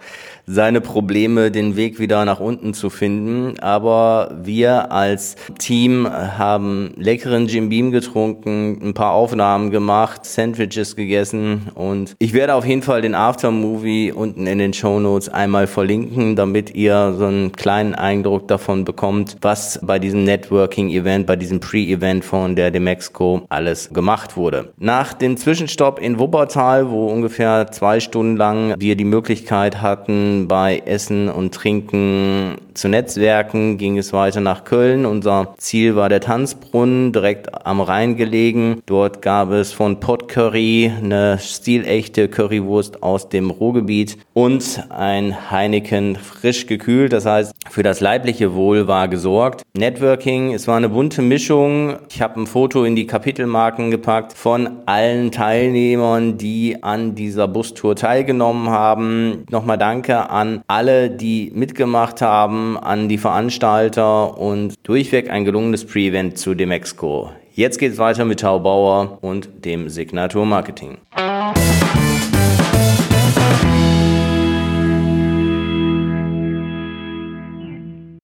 seine 0.51 0.81
Probleme, 0.81 1.51
den 1.51 1.77
Weg 1.77 2.01
wieder 2.01 2.25
nach 2.25 2.41
unten 2.41 2.75
zu 2.75 2.91
finden. 2.91 3.59
Aber 3.61 4.35
wir 4.43 4.91
als 4.91 5.37
Team 5.59 6.09
haben 6.11 6.93
leckeren 6.97 7.47
Jim 7.47 7.69
Beam 7.69 7.93
getrunken, 7.93 8.79
ein 8.83 8.95
paar 8.95 9.13
Aufnahmen 9.13 9.71
gemacht, 9.71 10.25
Sandwiches 10.25 10.97
gegessen 10.97 11.69
und 11.75 12.17
ich 12.19 12.33
werde 12.33 12.55
auf 12.55 12.67
jeden 12.67 12.83
Fall 12.83 13.03
den 13.03 13.15
Aftermovie 13.15 14.13
unten 14.13 14.47
in 14.47 14.59
den 14.59 14.73
Show 14.73 14.99
Notes 14.99 15.29
einmal 15.29 15.67
verlinken, 15.67 16.35
damit 16.35 16.75
ihr 16.75 17.15
so 17.17 17.27
einen 17.27 17.53
kleinen 17.53 17.95
Eindruck 17.95 18.49
davon 18.49 18.85
bekommt, 18.85 19.37
was 19.41 19.79
bei 19.83 19.99
diesem 19.99 20.25
Networking-Event, 20.25 21.27
bei 21.27 21.37
diesem 21.37 21.61
Pre-Event 21.61 22.25
von 22.25 22.57
der 22.57 22.71
Demexco 22.71 23.43
alles 23.49 23.91
gemacht 23.93 24.37
wurde. 24.37 24.73
Nach 24.79 25.13
dem 25.13 25.37
Zwischenstopp 25.37 26.01
in 26.01 26.19
Wuppertal, 26.19 26.91
wo 26.91 27.07
ungefähr 27.07 27.71
zwei 27.71 28.01
Stunden 28.01 28.37
lang 28.37 28.75
wir 28.79 28.97
die 28.97 29.05
Möglichkeit 29.05 29.81
hatten, 29.81 30.40
bei 30.49 30.83
Essen 30.85 31.29
und 31.29 31.55
Trinken 31.55 32.57
zu 32.81 32.89
Netzwerken, 32.89 33.77
ging 33.77 33.99
es 33.99 34.15
weiter 34.15 34.41
nach 34.41 34.65
Köln. 34.65 35.05
Unser 35.05 35.55
Ziel 35.59 35.97
war 35.97 36.09
der 36.09 36.21
Tanzbrunnen, 36.21 37.13
direkt 37.13 37.67
am 37.67 37.83
Rhein 37.83 38.17
gelegen. 38.17 38.81
Dort 38.87 39.21
gab 39.21 39.51
es 39.51 39.71
von 39.73 40.01
Pot 40.01 40.29
Curry 40.29 40.91
eine 40.97 41.39
stilechte 41.39 42.29
Currywurst 42.29 43.03
aus 43.03 43.29
dem 43.29 43.51
Ruhrgebiet 43.51 44.17
und 44.33 44.83
ein 44.89 45.51
Heineken 45.51 46.17
frisch 46.17 46.67
gekühlt. 46.67 47.13
Das 47.13 47.27
heißt, 47.27 47.53
für 47.69 47.83
das 47.83 48.01
leibliche 48.01 48.55
Wohl 48.55 48.89
war 48.89 49.09
gesorgt. 49.09 49.63
Networking, 49.77 50.55
es 50.55 50.67
war 50.67 50.79
eine 50.79 50.89
bunte 50.89 51.21
Mischung. 51.21 51.97
Ich 52.11 52.23
habe 52.23 52.41
ein 52.41 52.47
Foto 52.47 52.85
in 52.85 52.97
die 52.97 53.07
Kapitelmarken 53.07 53.91
gepackt 53.91 54.33
von 54.33 54.79
allen 54.87 55.31
Teilnehmern, 55.31 56.39
die 56.39 56.83
an 56.83 57.15
dieser 57.15 57.47
Bustour 57.47 57.95
teilgenommen 57.95 58.71
haben. 58.71 59.45
Nochmal 59.51 59.77
danke 59.77 60.31
an 60.31 60.63
alle, 60.67 61.11
die 61.11 61.53
mitgemacht 61.55 62.23
haben, 62.23 62.70
an 62.77 63.09
die 63.09 63.19
Veranstalter 63.19 64.39
und 64.39 64.75
durchweg 64.83 65.31
ein 65.31 65.45
gelungenes 65.45 65.87
Pre-Event 65.87 66.39
zu 66.39 66.55
Demexco. 66.55 67.31
Jetzt 67.53 67.79
geht 67.79 67.93
es 67.93 67.99
weiter 67.99 68.25
mit 68.25 68.41
Tau 68.41 68.59
Bauer 68.61 69.19
und 69.21 69.49
dem 69.65 69.89
Signatur 69.89 70.47
Marketing. 70.47 70.99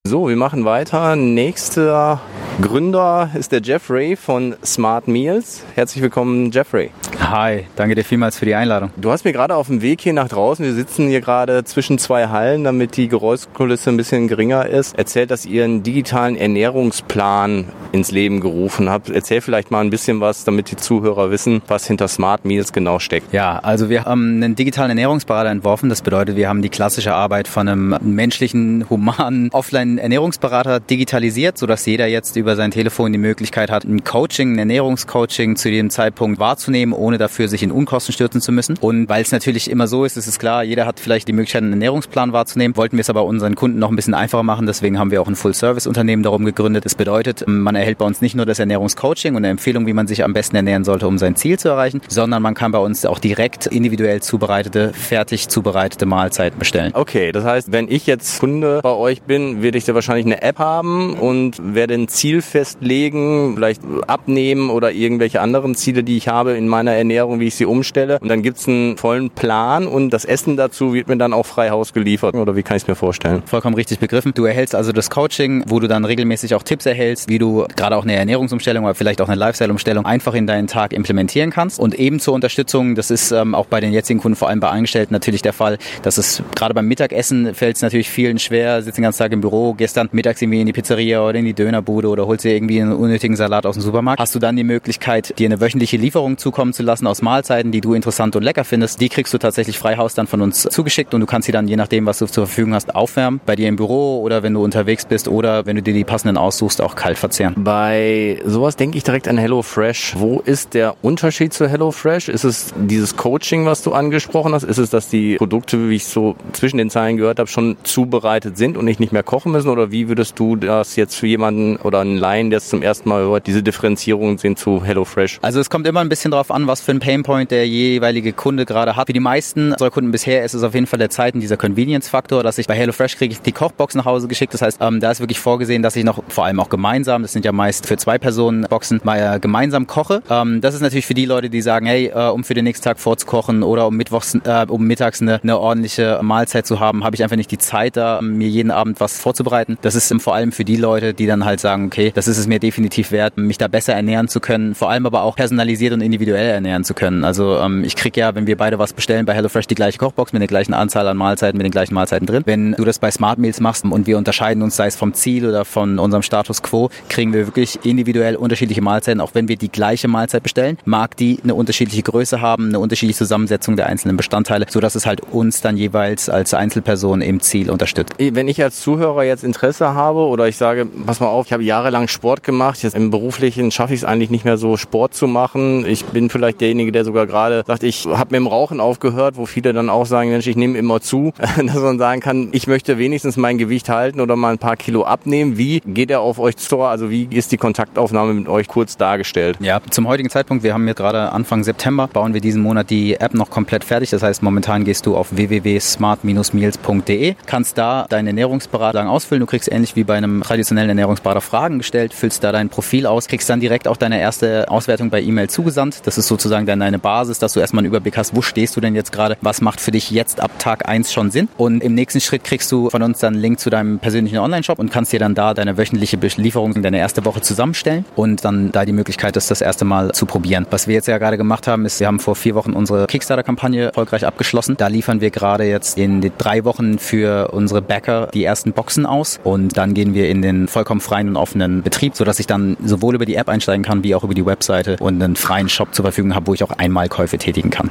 So, 0.07 0.29
wir 0.29 0.37
machen 0.37 0.65
weiter. 0.65 1.17
Nächster 1.17 2.21
Gründer 2.63 3.31
ist 3.35 3.53
der 3.53 3.61
Jeffrey 3.61 4.17
von 4.17 4.55
Smart 4.65 5.09
Meals. 5.09 5.65
Herzlich 5.75 6.03
willkommen, 6.03 6.53
Jeffrey. 6.53 6.91
Hi, 7.31 7.65
danke 7.77 7.95
dir 7.95 8.05
vielmals 8.05 8.39
für 8.39 8.47
die 8.47 8.55
Einladung. 8.55 8.91
Du 8.97 9.11
hast 9.11 9.25
mir 9.25 9.33
gerade 9.33 9.55
auf 9.55 9.67
dem 9.67 9.83
Weg 9.83 10.01
hier 10.01 10.15
nach 10.15 10.29
draußen, 10.29 10.65
wir 10.65 10.73
sitzen 10.73 11.09
hier 11.09 11.21
gerade 11.21 11.65
zwischen 11.65 11.99
zwei 11.99 12.29
Hallen, 12.29 12.65
damit 12.65 12.97
die 12.97 13.09
Geräuschkulisse 13.09 13.91
ein 13.91 13.99
bisschen 13.99 14.29
geringer 14.29 14.67
ist, 14.67 14.97
erzählt, 14.99 15.31
dass 15.31 15.45
ihr 15.45 15.65
einen 15.65 15.83
digitalen 15.83 16.37
Ernährungsplan 16.37 17.67
ins 17.93 18.11
Leben 18.11 18.41
gerufen 18.41 18.89
habt. 18.89 19.11
Erzähl 19.11 19.43
vielleicht 19.43 19.71
mal 19.71 19.81
ein 19.81 19.91
bisschen 19.91 20.21
was, 20.21 20.45
damit 20.45 20.71
die 20.71 20.77
Zuhörer 20.77 21.31
wissen, 21.31 21.61
was 21.67 21.87
hinter 21.87 22.09
Smart 22.09 22.47
Meals 22.47 22.73
genau 22.73 22.99
steckt. 22.99 23.33
Ja, 23.35 23.59
also 23.59 23.91
wir 23.91 24.05
haben 24.05 24.43
einen 24.43 24.55
digitalen 24.55 24.91
Ernährungsberater 24.91 25.51
entworfen. 25.51 25.91
Das 25.91 26.03
bedeutet, 26.03 26.37
wir 26.37 26.49
haben 26.49 26.63
die 26.63 26.71
klassische 26.71 27.15
Arbeit 27.15 27.49
von 27.49 27.69
einem 27.69 27.97
menschlichen, 28.01 28.89
humanen 28.89 29.51
Offline-Ernährungsberater 29.53 30.81
digitalisiert, 30.81 31.59
sodass 31.59 31.85
jeder 31.85 32.07
jetzt 32.07 32.37
über 32.37 32.47
über 32.47 32.55
sein 32.55 32.71
Telefon 32.71 33.11
die 33.11 33.19
Möglichkeit 33.19 33.73
hat, 33.73 33.83
ein 33.83 34.05
Coaching, 34.05 34.53
ein 34.55 34.61
Ernährungscoaching 34.61 35.57
zu 35.57 35.69
dem 35.69 35.91
Zeitpunkt 35.91 36.39
wahrzunehmen, 36.39 36.95
ohne 36.95 37.16
dafür 37.19 37.49
sich 37.49 37.63
in 37.63 37.73
Unkosten 37.73 38.13
stürzen 38.13 38.41
zu 38.41 38.53
müssen. 38.53 38.77
Und 38.81 39.09
weil 39.09 39.23
es 39.23 39.33
natürlich 39.33 39.71
immer 39.71 39.87
so 39.87 40.05
ist, 40.05 40.17
ist 40.17 40.27
es 40.27 40.39
klar, 40.39 40.63
jeder 40.63 40.87
hat 40.87 41.01
vielleicht 41.01 41.29
die 41.29 41.33
Möglichkeit, 41.33 41.63
einen 41.63 41.73
Ernährungsplan 41.73 42.33
wahrzunehmen. 42.33 42.77
Wollten 42.77 42.97
wir 42.97 43.03
es 43.03 43.11
aber 43.11 43.25
unseren 43.25 43.55
Kunden 43.55 43.79
noch 43.79 43.91
ein 43.91 43.97
bisschen 43.97 44.15
einfacher 44.15 44.43
machen. 44.43 44.67
Deswegen 44.67 44.99
haben 44.99 45.11
wir 45.11 45.21
auch 45.23 45.29
ein 45.29 45.37
Full-Service-Unternehmen 45.37 46.23
darum 46.23 46.45
gegründet. 46.45 46.85
Das 46.85 46.95
bedeutet, 46.95 47.45
man 47.47 47.75
erhält 47.75 47.99
bei 47.99 48.05
uns 48.05 48.21
nicht 48.21 48.35
nur 48.35 48.47
das 48.47 48.59
Ernährungscoaching 48.59 49.35
und 49.35 49.39
eine 49.39 49.49
Empfehlung, 49.49 49.87
wie 49.87 49.93
man 49.93 50.07
sich 50.07 50.25
am 50.25 50.33
besten 50.33 50.57
ernähren 50.57 50.85
sollte, 50.85 51.07
um 51.07 51.19
sein 51.19 51.37
Ziel 51.37 51.59
zu 51.59 51.69
erreichen, 51.69 52.01
sondern 52.09 52.43
man 52.43 52.55
kann 52.55 52.73
bei 52.73 52.79
uns 52.79 53.05
auch 53.07 53.19
direkt 53.19 53.67
individuell 53.67 54.23
zubereitete, 54.23 54.93
fertig 54.93 55.49
zubereitete 55.49 56.07
Mahlzeiten 56.07 56.59
bestellen. 56.59 56.93
Okay, 56.95 57.33
das 57.33 57.45
heißt, 57.45 57.73
wenn 57.73 57.91
ich 57.91 58.07
jetzt 58.07 58.41
Kunde 58.41 58.81
bei 58.83 58.91
euch 58.91 59.23
bin, 59.23 59.63
werde 59.63 59.79
ich 59.79 59.85
da 59.85 59.95
wahrscheinlich 59.95 60.27
eine 60.27 60.43
App 60.43 60.59
haben 60.59 61.15
und 61.15 61.75
werde 61.75 61.95
ein 61.95 62.09
Ziel 62.09 62.43
festlegen, 62.43 63.55
vielleicht 63.55 63.83
abnehmen 64.07 64.71
oder 64.71 64.93
irgendwelche 64.93 65.41
anderen 65.41 65.75
Ziele, 65.75 66.03
die 66.05 66.17
ich 66.17 66.29
habe 66.29 66.53
in 66.53 66.69
meiner 66.69 66.93
Ernährung, 66.93 67.06
wie 67.09 67.47
ich 67.47 67.55
sie 67.55 67.67
umstelle. 67.67 68.19
Und 68.21 68.29
dann 68.29 68.43
gibt 68.43 68.59
es 68.59 68.69
einen 68.69 68.97
vollen 68.97 69.31
Plan 69.31 69.87
und 69.87 70.11
das 70.11 70.25
Essen 70.25 70.57
dazu 70.57 70.95
wird 70.95 71.09
mir 71.09 71.17
dann 71.17 71.33
auch 71.33 71.47
frei 71.47 71.71
Haus 71.71 71.93
geliefert. 71.93 72.35
Oder 72.35 72.57
wie 72.57 72.63
kann 72.63 72.77
ich 72.77 72.83
es 72.83 72.89
mir 72.89 72.95
vorstellen? 72.95 73.43
Vollkommen 73.47 73.75
richtig 73.75 73.99
begriffen. 73.99 74.33
Du 74.35 74.45
erhältst 74.45 74.75
also 74.75 74.93
das 74.93 75.11
Coaching, 75.11 75.65
wo 75.67 75.81
du 75.81 75.89
dann 75.89 76.05
regelmäßig 76.05 76.55
auch 76.55 76.63
Tipps 76.63 76.87
erhältst, 76.87 77.29
wie 77.29 77.39
du 77.39 77.67
gerade 77.77 77.97
auch 77.97 78.05
eine 78.05 78.15
Ernährungsumstellung 78.15 78.85
oder 78.85 78.95
vielleicht 78.95 79.21
auch 79.21 79.29
eine 79.29 79.37
Lifestyle-Umstellung 79.37 80.07
einfach 80.07 80.35
in 80.35 80.47
deinen 80.47 80.67
Tag 80.67 80.93
implementieren 80.93 81.51
kannst. 81.51 81.79
Und 81.79 81.95
eben 81.95 82.21
zur 82.21 82.35
Unterstützung, 82.35 82.95
das 82.95 83.11
ist 83.11 83.31
ähm, 83.31 83.55
auch 83.55 83.67
bei 83.67 83.81
den 83.81 83.93
jetzigen 83.93 84.21
Kunden, 84.21 84.37
vor 84.37 84.49
allem 84.49 84.61
bei 84.61 84.69
Angestellten, 84.69 85.13
natürlich 85.13 85.43
der 85.43 85.53
Fall, 85.53 85.79
dass 86.03 86.19
es 86.19 86.43
gerade 86.55 86.75
beim 86.75 86.87
Mittagessen 86.87 87.55
fällt 87.55 87.77
es 87.77 87.83
natürlich 87.83 88.11
vielen 88.11 88.39
schwer, 88.39 88.83
sitzen 88.83 88.97
den 88.97 89.05
ganzen 89.05 89.19
Tag 89.19 89.33
im 89.33 89.41
Büro, 89.41 89.75
gestern 89.75 90.09
mittags 90.13 90.43
irgendwie 90.43 90.61
in 90.61 90.67
die 90.67 90.73
Pizzeria 90.73 91.23
oder 91.23 91.39
in 91.39 91.45
die 91.45 91.55
Dönerbude 91.55 92.09
oder 92.09 92.27
holst 92.27 92.45
dir 92.45 92.55
irgendwie 92.55 92.81
einen 92.81 92.93
unnötigen 92.93 93.37
Salat 93.37 93.67
aus 93.67 93.75
dem 93.75 93.83
Supermarkt, 93.83 94.21
hast 94.21 94.35
du 94.35 94.39
dann 94.39 94.57
die 94.57 94.65
Möglichkeit, 94.65 95.39
dir 95.39 95.47
eine 95.47 95.61
wöchentliche 95.61 95.97
Lieferung 95.97 96.39
zukommen 96.39 96.73
zu 96.73 96.83
lassen 96.83 96.96
aus 97.05 97.21
Mahlzeiten, 97.21 97.73
die 97.73 97.81
du 97.81 97.95
interessant 97.95 98.37
und 98.37 98.45
lecker 98.45 98.63
findest. 98.63 99.01
Die 99.01 99.09
kriegst 99.09 99.35
du 99.35 99.39
tatsächlich 99.39 99.77
frei 99.77 99.97
Haus 99.97 100.15
dann 100.15 100.29
von 100.29 100.41
uns 100.41 100.63
zugeschickt 100.63 101.15
und 101.15 101.21
du 101.21 101.27
kannst 101.27 101.47
sie 101.47 101.53
dann, 101.53 101.67
je 101.67 101.75
nachdem, 101.75 102.07
was 102.07 102.19
du 102.19 102.27
zur 102.27 102.47
Verfügung 102.47 102.75
hast, 102.75 102.95
aufwärmen. 102.95 103.41
Bei 103.45 103.57
dir 103.57 103.69
im 103.69 103.75
Büro 103.75 104.21
oder 104.23 104.45
wenn 104.45 104.55
du 104.55 104.63
unterwegs 104.63 105.05
bist 105.05 105.27
oder 105.27 105.67
wenn 105.67 105.75
du 105.75 105.83
dir 105.83 105.95
die 105.95 106.05
passenden 106.05 106.37
aussuchst, 106.37 106.81
auch 106.81 106.95
kalt 106.95 107.19
verzehren. 107.19 107.55
Bei 107.57 108.41
sowas 108.45 108.77
denke 108.77 108.97
ich 108.97 109.03
direkt 109.03 109.27
an 109.27 109.39
HelloFresh. 109.39 110.15
Wo 110.17 110.39
ist 110.39 110.75
der 110.75 110.95
Unterschied 111.03 111.53
zu 111.53 111.69
HelloFresh? 111.69 112.29
Ist 112.29 112.45
es 112.45 112.73
dieses 112.77 113.17
Coaching, 113.17 113.67
was 113.67 113.83
du 113.83 113.93
angesprochen 113.93 114.55
hast? 114.55 114.63
Ist 114.63 114.79
es, 114.79 114.91
dass 114.91 115.09
die 115.09 115.37
Produkte, 115.37 115.89
wie 115.89 115.97
ich 115.97 116.05
so 116.05 116.37
zwischen 116.53 116.79
den 116.79 116.91
Zeilen 116.91 117.17
gehört 117.17 117.39
habe, 117.39 117.49
schon 117.49 117.77
zubereitet 117.83 118.57
sind 118.57 118.77
und 118.77 118.87
ich 118.87 118.99
nicht 118.99 119.13
mehr 119.13 119.23
kochen 119.23 119.53
müssen? 119.53 119.69
Oder 119.69 119.91
wie 119.91 120.09
würdest 120.09 120.39
du 120.39 120.57
das 120.57 120.97
jetzt 120.97 121.17
für 121.17 121.27
jemanden 121.27 121.77
oder 121.77 122.01
einen 122.01 122.17
Laien, 122.17 122.51
der 122.51 122.59
es 122.59 122.69
zum 122.69 122.83
ersten 122.83 123.09
Mal 123.09 123.23
hört, 123.23 123.47
diese 123.47 123.63
Differenzierung 123.63 124.39
sehen 124.39 124.57
zu 124.57 124.85
HelloFresh? 124.85 125.39
Also 125.43 125.61
es 125.61 125.71
kommt 125.71 125.87
immer 125.87 126.01
ein 126.01 126.09
bisschen 126.09 126.31
darauf 126.31 126.51
an, 126.51 126.67
was 126.67 126.81
für 126.87 126.93
ein 126.93 127.01
Painpoint 127.01 127.51
der 127.51 127.67
jeweilige 127.67 128.33
Kunde 128.33 128.65
gerade 128.65 128.95
hat. 128.95 129.09
Für 129.09 129.13
die 129.13 129.19
meisten 129.19 129.73
unserer 129.73 129.91
Kunden 129.91 130.13
bisher 130.13 130.45
ist 130.45 130.55
es 130.55 130.63
auf 130.63 130.73
jeden 130.73 130.87
Fall 130.87 131.01
der 131.01 131.11
Zeit 131.11 131.35
dieser 131.35 131.57
Convenience-Faktor, 131.57 132.45
dass 132.45 132.59
ich 132.59 132.69
bei 132.69 132.77
HelloFresh 132.77 133.17
kriege 133.17 133.33
ich 133.33 133.43
die 133.43 133.51
Kochbox 133.51 133.97
nach 133.97 134.05
Hause 134.05 134.29
geschickt. 134.29 134.55
Das 134.55 134.63
heißt, 134.63 134.79
ähm, 134.81 135.01
da 135.01 135.11
ist 135.11 135.19
wirklich 135.19 135.41
vorgesehen, 135.41 135.83
dass 135.83 135.97
ich 135.97 136.05
noch 136.05 136.23
vor 136.29 136.45
allem 136.45 136.61
auch 136.61 136.69
gemeinsam, 136.69 137.23
das 137.23 137.33
sind 137.33 137.45
ja 137.45 137.51
meist 137.51 137.89
für 137.89 137.97
zwei 137.97 138.19
Personen 138.19 138.67
Boxen, 138.71 139.01
mal 139.03 139.19
äh, 139.19 139.41
gemeinsam 139.41 139.89
koche. 139.89 140.23
Ähm, 140.31 140.61
das 140.61 140.77
ist 140.77 140.81
natürlich 140.81 141.07
für 141.07 141.15
die 141.15 141.25
Leute, 141.25 141.51
die 141.51 141.61
sagen, 141.61 141.87
hey, 141.87 142.13
äh, 142.15 142.29
um 142.29 142.45
für 142.45 142.55
den 142.55 142.63
nächsten 142.63 142.85
Tag 142.85 143.01
vorzukochen 143.01 143.65
oder 143.65 143.89
um 143.89 143.97
mittwochs, 143.97 144.37
äh, 144.45 144.67
um 144.69 144.87
mittags 144.87 145.21
eine, 145.21 145.43
eine 145.43 145.59
ordentliche 145.59 146.21
Mahlzeit 146.23 146.69
zu 146.69 146.79
haben, 146.79 147.03
habe 147.03 147.17
ich 147.17 147.25
einfach 147.25 147.37
nicht 147.37 147.51
die 147.51 147.59
Zeit 147.59 147.97
da, 147.97 148.21
mir 148.23 148.49
jeden 148.49 148.71
Abend 148.71 149.01
was 149.01 149.19
vorzubereiten. 149.19 149.77
Das 149.83 149.97
ist 149.97 150.09
ähm, 150.13 150.21
vor 150.21 150.37
allem 150.37 150.53
für 150.53 150.65
die 150.65 150.77
Leute, 150.77 151.15
die 151.15 151.27
dann 151.27 151.45
halt 151.45 151.59
sagen, 151.59 151.87
okay, 151.87 152.13
das 152.15 152.29
ist 152.29 152.39
es 152.39 152.47
mir 152.47 152.61
definitiv 152.61 153.11
wert, 153.11 153.37
mich 153.37 153.59
da 153.59 153.67
besser 153.67 153.93
ernähren 153.95 154.29
zu 154.29 154.39
können, 154.39 154.77
vor 154.77 154.89
allem 154.89 155.05
aber 155.05 155.23
auch 155.23 155.35
personalisiert 155.35 155.93
und 155.93 156.01
individuell 156.01 156.49
ernähren 156.49 156.76
zu 156.85 156.95
können. 156.95 157.25
Also 157.25 157.59
ähm, 157.59 157.85
ich 157.85 157.97
kriege 157.97 158.21
ja, 158.21 158.35
wenn 158.35 158.47
wir 158.47 158.57
beide 158.57 158.79
was 158.79 158.93
bestellen 158.93 159.27
bei 159.27 159.35
HelloFresh, 159.35 159.67
die 159.67 159.75
gleiche 159.75 159.99
Kochbox 159.99 160.33
mit 160.33 160.41
der 160.41 160.49
gleichen 160.49 160.75
Anzahl 160.75 161.07
an 161.09 161.17
Mahlzeiten, 161.17 161.57
mit 161.59 161.65
den 161.65 161.71
gleichen 161.71 161.95
Mahlzeiten 161.95 162.27
drin. 162.27 162.43
Wenn 162.47 162.73
du 162.73 162.85
das 162.85 162.99
bei 162.99 163.11
Smart 163.11 163.39
Meals 163.39 163.61
machst 163.61 163.85
und 163.85 164.07
wir 164.07 164.19
unterscheiden 164.19 164.63
uns, 164.63 164.77
sei 164.77 164.87
es 164.87 164.97
vom 164.97 165.15
Ziel 165.15 165.47
oder 165.47 165.65
von 165.65 165.99
unserem 165.99 166.23
Status 166.23 166.63
Quo, 166.63 166.91
kriegen 167.09 167.33
wir 167.33 167.47
wirklich 167.47 167.85
individuell 167.85 168.37
unterschiedliche 168.37 168.83
Mahlzeiten, 168.83 169.21
auch 169.21 169.35
wenn 169.35 169.49
wir 169.49 169.57
die 169.57 169.71
gleiche 169.71 170.09
Mahlzeit 170.09 170.43
bestellen, 170.43 170.79
mag 170.85 171.17
die 171.17 171.39
eine 171.43 171.55
unterschiedliche 171.55 172.03
Größe 172.03 172.41
haben, 172.41 172.69
eine 172.69 172.79
unterschiedliche 172.79 173.19
Zusammensetzung 173.19 173.77
der 173.77 173.87
einzelnen 173.87 174.17
Bestandteile, 174.17 174.67
sodass 174.69 174.95
es 174.95 175.07
halt 175.07 175.21
uns 175.21 175.61
dann 175.61 175.77
jeweils 175.77 176.29
als 176.29 176.55
Einzelperson 176.55 177.21
im 177.21 177.41
Ziel 177.41 177.71
unterstützt. 177.71 178.15
Wenn 178.19 178.49
ich 178.49 178.63
als 178.63 178.81
Zuhörer 178.81 179.25
jetzt 179.25 179.45
Interesse 179.45 179.95
habe 179.95 180.21
oder 180.21 180.49
ich 180.49 180.57
sage, 180.57 180.87
pass 181.07 181.21
mal 181.21 181.29
auf, 181.29 181.47
ich 181.47 181.53
habe 181.53 181.63
jahrelang 181.63 182.09
Sport 182.09 182.43
gemacht, 182.43 182.83
jetzt 182.83 182.97
im 182.97 183.11
beruflichen 183.11 183.71
schaffe 183.71 183.95
ich 183.95 184.01
es 184.01 184.05
eigentlich 184.05 184.31
nicht 184.31 184.45
mehr 184.45 184.57
so 184.57 184.77
Sport 184.77 185.15
zu 185.15 185.27
machen. 185.27 185.85
Ich 185.87 186.05
bin 186.05 186.31
vielleicht 186.31 186.61
derjenige, 186.67 186.93
der 186.93 187.05
sogar 187.05 187.27
gerade 187.27 187.63
sagt, 187.67 187.83
ich 187.83 188.07
habe 188.07 188.33
mit 188.33 188.41
dem 188.41 188.47
Rauchen 188.47 188.81
aufgehört, 188.81 189.37
wo 189.37 189.47
viele 189.47 189.73
dann 189.73 189.89
auch 189.89 190.07
sagen, 190.07 190.31
Mensch, 190.31 190.47
ich 190.47 190.57
nehme 190.57 190.77
immer 190.79 191.01
zu, 191.01 191.33
dass 191.57 191.77
man 191.77 191.99
sagen 191.99 192.21
kann, 192.21 192.49
ich 192.53 192.67
möchte 192.67 192.99
wenigstens 192.99 193.37
mein 193.37 193.59
Gewicht 193.59 193.89
halten 193.89 194.21
oder 194.21 194.37
mal 194.37 194.53
ein 194.53 194.59
paar 194.59 194.77
Kilo 194.77 195.05
abnehmen. 195.05 195.59
Wie 195.59 195.81
geht 195.81 196.11
er 196.11 196.21
auf 196.21 196.39
euch 196.39 196.57
zu? 196.57 196.83
Also 196.83 197.11
wie 197.11 197.29
ist 197.31 197.53
die 197.53 197.57
Kontaktaufnahme 197.57 198.35
mit 198.35 198.49
euch 198.49 198.69
kurz 198.69 198.97
dargestellt? 198.97 199.59
Ja, 199.61 199.81
zum 199.91 200.09
heutigen 200.09 200.31
Zeitpunkt, 200.31 200.65
wir 200.65 200.75
haben 200.75 200.89
jetzt 200.89 200.97
gerade 200.97 201.33
Anfang 201.33 201.63
September, 201.63 202.09
bauen 202.09 202.35
wir 202.35 202.41
diesen 202.41 202.63
Monat 202.63 202.91
die 202.91 203.15
App 203.15 203.35
noch 203.35 203.51
komplett 203.51 203.85
fertig. 203.85 204.11
Das 204.11 204.23
heißt, 204.23 204.43
momentan 204.43 204.85
gehst 204.85 205.07
du 205.07 205.17
auf 205.17 205.37
www.smart-meals.de, 205.37 207.35
kannst 207.47 207.79
da 207.79 208.07
deine 208.09 208.31
Ernährungsberatung 208.31 209.07
ausfüllen. 209.07 209.41
Du 209.41 209.47
kriegst 209.47 209.71
ähnlich 209.71 209.95
wie 209.97 210.05
bei 210.05 210.17
einem 210.17 210.43
traditionellen 210.43 210.89
Ernährungsberater 210.91 211.41
Fragen 211.41 211.79
gestellt, 211.79 212.15
füllst 212.15 212.43
da 212.43 212.53
dein 212.53 212.69
Profil 212.69 213.07
aus, 213.07 213.29
kriegst 213.29 213.49
dann 213.49 213.61
direkt 213.61 213.87
auch 213.89 213.97
deine 213.97 214.21
erste 214.21 214.69
Auswertung 214.69 215.11
bei 215.11 215.23
E-Mail 215.23 215.49
zugesandt. 215.49 216.01
Das 216.07 216.19
ist 216.19 216.27
sozusagen 216.27 216.56
dann 216.65 216.81
deine 216.81 216.99
Basis, 216.99 217.39
dass 217.39 217.53
du 217.53 217.61
erstmal 217.61 217.81
einen 217.81 217.89
Überblick 217.89 218.17
hast, 218.17 218.35
wo 218.35 218.41
stehst 218.41 218.77
du 218.77 218.81
denn 218.81 218.95
jetzt 218.95 219.13
gerade, 219.13 219.37
was 219.43 219.61
macht 219.61 219.81
für 219.81 219.91
dich 219.91 220.11
jetzt 220.11 220.41
ab 220.41 220.53
Tag 220.59 220.89
1 220.89 221.13
schon 221.13 221.31
Sinn. 221.31 221.49
Und 221.59 221.83
im 221.83 221.95
nächsten 221.95 222.21
Schritt 222.21 222.45
kriegst 222.45 222.73
du 222.73 222.89
von 222.89 223.03
uns 223.03 223.19
dann 223.19 223.35
einen 223.35 223.43
Link 223.43 223.61
zu 223.61 223.69
deinem 223.69 223.99
persönlichen 223.99 224.39
Online-Shop 224.39 224.79
und 224.79 224.91
kannst 224.91 225.13
dir 225.13 225.19
dann 225.19 225.35
da 225.35 225.53
deine 225.53 225.77
wöchentliche 225.77 226.17
Belieferung 226.17 226.73
in 226.75 226.83
deine 226.83 226.99
erste 226.99 227.25
Woche 227.25 227.41
zusammenstellen 227.41 228.05
und 228.15 228.45
dann 228.45 228.73
da 228.73 228.85
die 228.85 228.93
Möglichkeit, 228.93 229.37
das 229.37 229.49
das 229.49 229.61
erste 229.61 229.85
Mal 229.85 230.13
zu 230.13 230.27
probieren. 230.27 230.67
Was 230.71 230.87
wir 230.87 230.95
jetzt 230.95 231.09
ja 231.09 231.19
gerade 231.19 231.37
gemacht 231.37 231.67
haben, 231.67 231.85
ist, 231.85 232.01
wir 232.01 232.07
haben 232.07 232.21
vor 232.21 232.37
vier 232.37 232.55
Wochen 232.55 232.73
unsere 232.73 233.07
Kickstarter-Kampagne 233.07 233.87
erfolgreich 233.87 234.25
abgeschlossen. 234.25 234.77
Da 234.77 234.87
liefern 234.87 235.21
wir 235.21 235.31
gerade 235.31 235.65
jetzt 235.65 235.99
in 235.99 236.21
drei 236.39 236.65
Wochen 236.65 236.99
für 236.99 237.49
unsere 237.49 237.83
Bäcker 237.83 238.29
die 238.33 238.45
ersten 238.45 238.73
Boxen 238.73 239.07
aus 239.07 239.41
und 239.43 239.77
dann 239.77 239.95
gehen 239.95 240.15
wir 240.15 240.29
in 240.29 240.43
den 240.43 240.69
vollkommen 240.69 241.01
freien 241.01 241.29
und 241.29 241.37
offenen 241.37 241.83
Betrieb, 241.83 242.17
sodass 242.17 242.39
ich 242.39 242.47
dann 242.47 242.77
sowohl 242.85 243.15
über 243.15 243.25
die 243.25 243.35
App 243.35 243.49
einsteigen 243.49 243.85
kann, 243.85 244.05
wie 244.05 244.15
auch 244.15 244.25
über 244.25 244.35
die 244.35 244.45
Webseite 244.45 244.97
und 245.01 245.23
einen 245.23 245.37
freien 245.37 245.69
Shop 245.69 245.95
zur 245.95 246.05
Verfügung 246.05 246.35
habe, 246.35 246.36
wo 246.45 246.55
ich 246.55 246.63
auch 246.63 246.71
Einmalkäufe 246.71 247.39
tätigen 247.39 247.71
kann. 247.71 247.91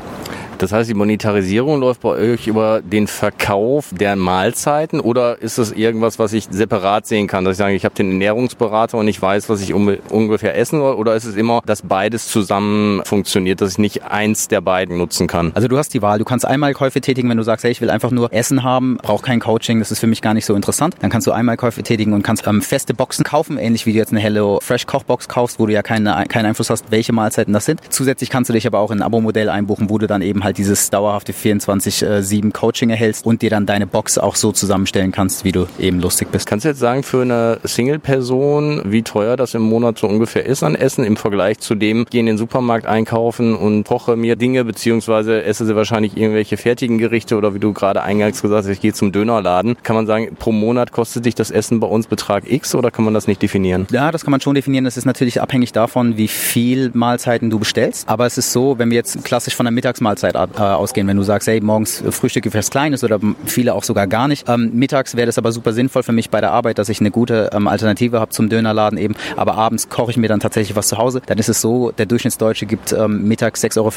Das 0.57 0.71
heißt, 0.71 0.89
die 0.89 0.93
Monetarisierung 0.93 1.79
läuft 1.79 2.01
bei 2.01 2.09
euch 2.09 2.47
über 2.47 2.81
den 2.81 3.07
Verkauf 3.07 3.89
der 3.91 4.15
Mahlzeiten 4.15 4.99
oder 4.99 5.41
ist 5.41 5.57
das 5.57 5.71
irgendwas, 5.71 6.17
was 6.19 6.33
ich 6.33 6.47
separat 6.49 7.07
sehen 7.07 7.27
kann? 7.27 7.43
Dass 7.43 7.53
ich 7.53 7.57
sage, 7.57 7.75
ich 7.75 7.83
habe 7.83 7.95
den 7.95 8.11
Ernährungsberater 8.11 8.97
und 8.97 9.07
ich 9.07 9.21
weiß, 9.21 9.49
was 9.49 9.61
ich 9.61 9.73
ungefähr 9.73 10.57
essen 10.57 10.79
soll 10.79 10.95
oder 10.95 11.15
ist 11.15 11.25
es 11.25 11.35
immer, 11.35 11.61
dass 11.65 11.81
beides 11.81 12.27
zusammen 12.27 13.01
funktioniert, 13.05 13.59
dass 13.59 13.73
ich 13.73 13.77
nicht 13.79 14.03
eins 14.03 14.47
der 14.47 14.61
beiden 14.61 14.97
nutzen 14.97 15.27
kann? 15.27 15.51
Also 15.55 15.67
du 15.67 15.77
hast 15.77 15.93
die 15.93 16.01
Wahl. 16.01 16.19
Du 16.19 16.25
kannst 16.25 16.45
Einmalkäufe 16.45 17.01
tätigen, 17.01 17.29
wenn 17.29 17.37
du 17.37 17.43
sagst, 17.43 17.65
hey, 17.65 17.71
ich 17.71 17.81
will 17.81 17.89
einfach 17.89 18.11
nur 18.11 18.31
Essen 18.31 18.63
haben, 18.63 18.97
brauche 19.01 19.23
kein 19.23 19.39
Coaching, 19.39 19.79
das 19.79 19.91
ist 19.91 19.99
für 19.99 20.07
mich 20.07 20.21
gar 20.21 20.33
nicht 20.33 20.45
so 20.45 20.55
interessant. 20.55 20.95
Dann 21.01 21.09
kannst 21.09 21.27
du 21.27 21.31
Einmalkäufe 21.31 21.83
tätigen 21.83 22.13
und 22.13 22.23
kannst 22.23 22.47
ähm, 22.47 22.61
feste 22.61 22.93
Boxen 22.93 23.25
kaufen, 23.25 23.57
ähnlich 23.57 23.85
wie 23.85 23.91
du 23.91 23.97
jetzt 23.97 24.11
eine 24.11 24.21
Hello 24.21 24.59
Fresh 24.61 24.85
Kochbox 24.85 25.27
kaufst, 25.27 25.59
wo 25.59 25.65
du 25.65 25.73
ja 25.73 25.81
keine, 25.81 26.25
keinen 26.29 26.45
Einfluss 26.45 26.69
hast, 26.69 26.91
welche 26.91 27.11
Mahlzeiten 27.11 27.53
das 27.53 27.65
sind. 27.65 27.81
Zusätzlich 27.89 28.29
kannst 28.29 28.49
du 28.49 28.53
dich 28.53 28.65
aber 28.65 28.79
auch 28.79 28.91
in 28.91 28.99
ein 28.99 29.03
Abo-Modell 29.03 29.49
einbuchen, 29.49 29.89
wo 29.89 29.97
du 29.97 30.07
dann 30.07 30.21
eben 30.21 30.44
halt 30.45 30.57
dieses 30.57 30.89
dauerhafte 30.89 31.33
24-7 31.33 32.53
Coaching 32.53 32.89
erhältst 32.89 33.25
und 33.25 33.41
dir 33.41 33.49
dann 33.49 33.65
deine 33.65 33.87
Box 33.87 34.17
auch 34.17 34.35
so 34.35 34.53
zusammenstellen 34.53 35.11
kannst, 35.11 35.43
wie 35.43 35.51
du 35.51 35.67
eben 35.79 35.99
lustig 35.99 36.29
bist. 36.31 36.47
Kannst 36.47 36.63
du 36.63 36.69
jetzt 36.69 36.79
sagen, 36.79 37.03
für 37.03 37.23
eine 37.23 37.59
Single-Person, 37.63 38.83
wie 38.85 39.01
teuer 39.01 39.35
das 39.35 39.53
im 39.53 39.63
Monat 39.63 39.99
so 39.99 40.07
ungefähr 40.07 40.45
ist 40.45 40.63
an 40.63 40.75
Essen 40.75 41.03
im 41.03 41.17
Vergleich 41.17 41.59
zu 41.59 41.75
dem, 41.75 42.05
gehe 42.05 42.21
in 42.21 42.27
den 42.27 42.37
Supermarkt 42.37 42.85
einkaufen 42.85 43.55
und 43.55 43.83
koche 43.83 44.15
mir 44.15 44.35
Dinge, 44.35 44.63
beziehungsweise 44.63 45.43
esse 45.43 45.65
sie 45.65 45.75
wahrscheinlich 45.75 46.15
irgendwelche 46.15 46.57
fertigen 46.57 46.97
Gerichte 46.97 47.35
oder 47.35 47.53
wie 47.53 47.59
du 47.59 47.73
gerade 47.73 48.03
eingangs 48.03 48.41
gesagt 48.41 48.65
hast, 48.65 48.71
ich 48.71 48.81
gehe 48.81 48.93
zum 48.93 49.11
Dönerladen. 49.11 49.75
Kann 49.83 49.95
man 49.95 50.07
sagen, 50.07 50.35
pro 50.37 50.51
Monat 50.51 50.91
kostet 50.91 51.25
dich 51.25 51.35
das 51.35 51.51
Essen 51.51 51.79
bei 51.79 51.87
uns 51.87 52.07
Betrag 52.07 52.49
X 52.49 52.75
oder 52.75 52.91
kann 52.91 53.03
man 53.03 53.13
das 53.13 53.27
nicht 53.27 53.41
definieren? 53.41 53.87
Ja, 53.91 54.11
das 54.11 54.23
kann 54.23 54.31
man 54.31 54.41
schon 54.41 54.55
definieren. 54.55 54.85
Das 54.85 54.97
ist 54.97 55.05
natürlich 55.05 55.41
abhängig 55.41 55.71
davon, 55.71 56.17
wie 56.17 56.27
viel 56.27 56.91
Mahlzeiten 56.93 57.49
du 57.49 57.59
bestellst. 57.59 58.07
Aber 58.07 58.25
es 58.25 58.37
ist 58.37 58.51
so, 58.51 58.77
wenn 58.77 58.89
wir 58.89 58.95
jetzt 58.95 59.23
klassisch 59.23 59.55
von 59.55 59.65
der 59.65 59.71
Mittagsmahlzeit 59.71 60.34
äh, 60.35 60.61
ausgehen, 60.61 61.07
wenn 61.07 61.17
du 61.17 61.23
sagst, 61.23 61.47
hey, 61.47 61.61
morgens 61.61 62.03
Frühstücke 62.09 62.51
fürs 62.51 62.69
Kleines 62.69 63.03
oder 63.03 63.19
viele 63.45 63.73
auch 63.73 63.83
sogar 63.83 64.07
gar 64.07 64.27
nicht. 64.27 64.47
Ähm, 64.47 64.71
mittags 64.73 65.15
wäre 65.15 65.25
das 65.25 65.37
aber 65.37 65.51
super 65.51 65.73
sinnvoll 65.73 66.03
für 66.03 66.11
mich 66.11 66.29
bei 66.29 66.41
der 66.41 66.51
Arbeit, 66.51 66.77
dass 66.77 66.89
ich 66.89 66.99
eine 66.99 67.11
gute 67.11 67.49
ähm, 67.53 67.67
Alternative 67.67 68.19
habe 68.19 68.31
zum 68.31 68.49
Dönerladen 68.49 68.97
eben. 68.97 69.15
Aber 69.35 69.55
abends 69.55 69.89
koche 69.89 70.11
ich 70.11 70.17
mir 70.17 70.27
dann 70.27 70.39
tatsächlich 70.39 70.75
was 70.75 70.87
zu 70.87 70.97
Hause. 70.97 71.21
Dann 71.25 71.37
ist 71.37 71.49
es 71.49 71.61
so, 71.61 71.91
der 71.91 72.05
Durchschnittsdeutsche 72.05 72.65
gibt 72.65 72.93
ähm, 72.93 73.27
mittags 73.27 73.63
6,25 73.63 73.77
Euro 73.79 73.91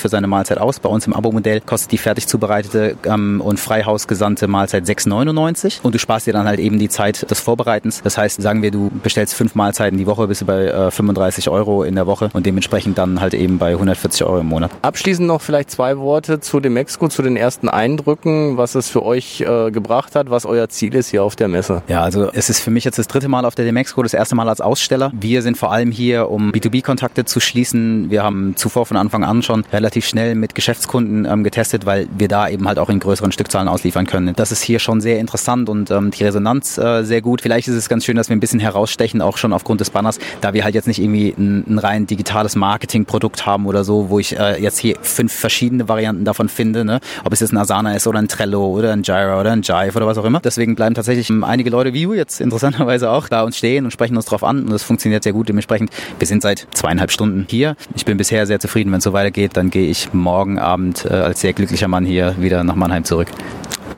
für 0.00 0.08
seine 0.08 0.26
Mahlzeit 0.26 0.58
aus. 0.58 0.80
Bei 0.80 0.88
uns 0.88 1.06
im 1.06 1.14
Abo-Modell 1.14 1.60
kostet 1.60 1.92
die 1.92 1.98
fertig 1.98 2.26
zubereitete 2.26 2.96
ähm, 3.04 3.40
und 3.40 3.58
freihausgesandte 3.58 4.48
Mahlzeit 4.48 4.84
6,99 4.84 5.80
und 5.82 5.94
du 5.94 5.98
sparst 5.98 6.26
dir 6.26 6.32
dann 6.32 6.46
halt 6.46 6.60
eben 6.60 6.78
die 6.78 6.88
Zeit 6.88 7.30
des 7.30 7.40
Vorbereitens. 7.40 8.02
Das 8.02 8.18
heißt, 8.18 8.40
sagen 8.40 8.62
wir, 8.62 8.70
du 8.70 8.90
bestellst 9.02 9.34
fünf 9.34 9.54
Mahlzeiten 9.54 9.98
die 9.98 10.06
Woche, 10.06 10.26
bist 10.28 10.42
du 10.42 10.46
bei 10.46 10.66
äh, 10.66 10.90
35 10.90 11.48
Euro 11.48 11.82
in 11.82 11.94
der 11.94 12.06
Woche 12.06 12.30
und 12.32 12.46
dementsprechend 12.46 12.98
dann 12.98 13.20
halt 13.20 13.34
eben 13.34 13.58
bei 13.58 13.72
140 13.72 14.24
Euro 14.24 14.40
im 14.40 14.46
Monat. 14.46 14.70
Abschließend 14.82 15.26
noch 15.26 15.40
vielleicht 15.40 15.70
zwei 15.78 15.96
Worte 15.98 16.40
zu 16.40 16.58
dem 16.58 16.76
Exco, 16.76 17.06
zu 17.06 17.22
den 17.22 17.36
ersten 17.36 17.68
Eindrücken, 17.68 18.56
was 18.56 18.74
es 18.74 18.88
für 18.88 19.04
euch 19.04 19.42
äh, 19.42 19.70
gebracht 19.70 20.16
hat, 20.16 20.28
was 20.28 20.44
euer 20.44 20.68
Ziel 20.68 20.92
ist 20.96 21.10
hier 21.10 21.22
auf 21.22 21.36
der 21.36 21.46
Messe. 21.46 21.82
Ja, 21.86 22.02
also 22.02 22.32
es 22.32 22.50
ist 22.50 22.58
für 22.58 22.72
mich 22.72 22.82
jetzt 22.82 22.98
das 22.98 23.06
dritte 23.06 23.28
Mal 23.28 23.44
auf 23.44 23.54
der 23.54 23.64
Demexco, 23.64 24.02
das 24.02 24.12
erste 24.12 24.34
Mal 24.34 24.48
als 24.48 24.60
Aussteller. 24.60 25.12
Wir 25.14 25.40
sind 25.40 25.56
vor 25.56 25.70
allem 25.70 25.92
hier, 25.92 26.30
um 26.30 26.50
B2B-Kontakte 26.50 27.26
zu 27.26 27.38
schließen. 27.38 28.10
Wir 28.10 28.24
haben 28.24 28.56
zuvor 28.56 28.86
von 28.86 28.96
Anfang 28.96 29.22
an 29.22 29.44
schon 29.44 29.64
relativ 29.72 30.04
schnell 30.04 30.34
mit 30.34 30.56
Geschäftskunden 30.56 31.26
ähm, 31.26 31.44
getestet, 31.44 31.86
weil 31.86 32.08
wir 32.18 32.26
da 32.26 32.48
eben 32.48 32.66
halt 32.66 32.80
auch 32.80 32.88
in 32.88 32.98
größeren 32.98 33.30
Stückzahlen 33.30 33.68
ausliefern 33.68 34.08
können. 34.08 34.34
Das 34.34 34.50
ist 34.50 34.62
hier 34.62 34.80
schon 34.80 35.00
sehr 35.00 35.20
interessant 35.20 35.68
und 35.68 35.92
ähm, 35.92 36.10
die 36.10 36.24
Resonanz 36.24 36.76
äh, 36.78 37.04
sehr 37.04 37.22
gut. 37.22 37.40
Vielleicht 37.40 37.68
ist 37.68 37.76
es 37.76 37.88
ganz 37.88 38.04
schön, 38.04 38.16
dass 38.16 38.28
wir 38.28 38.34
ein 38.34 38.40
bisschen 38.40 38.58
herausstechen, 38.58 39.22
auch 39.22 39.36
schon 39.36 39.52
aufgrund 39.52 39.80
des 39.80 39.90
Banners, 39.90 40.18
da 40.40 40.54
wir 40.54 40.64
halt 40.64 40.74
jetzt 40.74 40.88
nicht 40.88 41.00
irgendwie 41.00 41.32
ein, 41.38 41.62
ein 41.68 41.78
rein 41.78 42.08
digitales 42.08 42.56
Marketingprodukt 42.56 43.46
haben 43.46 43.66
oder 43.66 43.84
so, 43.84 44.10
wo 44.10 44.18
ich 44.18 44.36
äh, 44.36 44.60
jetzt 44.60 44.80
hier 44.80 44.96
fünf 45.02 45.32
verschiedene 45.32 45.67
Varianten 45.88 46.24
davon 46.24 46.48
finde, 46.48 46.84
ne? 46.84 47.00
ob 47.24 47.32
es 47.32 47.40
jetzt 47.40 47.52
ein 47.52 47.58
Asana 47.58 47.94
ist 47.94 48.06
oder 48.06 48.18
ein 48.18 48.28
Trello 48.28 48.66
oder 48.66 48.92
ein 48.92 49.02
Jira 49.02 49.40
oder 49.40 49.52
ein 49.52 49.62
Jive 49.62 49.96
oder 49.96 50.06
was 50.06 50.18
auch 50.18 50.24
immer. 50.24 50.40
Deswegen 50.40 50.74
bleiben 50.74 50.94
tatsächlich 50.94 51.30
ähm, 51.30 51.44
einige 51.44 51.70
Leute 51.70 51.92
wie 51.92 52.04
du 52.04 52.14
jetzt 52.14 52.40
interessanterweise 52.40 53.10
auch 53.10 53.28
bei 53.28 53.42
uns 53.42 53.56
stehen 53.56 53.84
und 53.84 53.90
sprechen 53.90 54.16
uns 54.16 54.26
drauf 54.26 54.44
an 54.44 54.64
und 54.64 54.72
das 54.72 54.82
funktioniert 54.82 55.22
sehr 55.22 55.32
gut. 55.32 55.48
Dementsprechend, 55.48 55.90
wir 56.18 56.26
sind 56.26 56.42
seit 56.42 56.66
zweieinhalb 56.72 57.10
Stunden 57.10 57.46
hier. 57.48 57.76
Ich 57.94 58.04
bin 58.04 58.16
bisher 58.16 58.46
sehr 58.46 58.60
zufrieden. 58.60 58.90
Wenn 58.90 58.98
es 58.98 59.04
so 59.04 59.12
weitergeht, 59.12 59.52
dann 59.54 59.70
gehe 59.70 59.88
ich 59.88 60.12
morgen 60.12 60.58
Abend 60.58 61.04
äh, 61.04 61.08
als 61.08 61.40
sehr 61.40 61.52
glücklicher 61.52 61.88
Mann 61.88 62.04
hier 62.04 62.34
wieder 62.38 62.64
nach 62.64 62.74
Mannheim 62.74 63.04
zurück. 63.04 63.28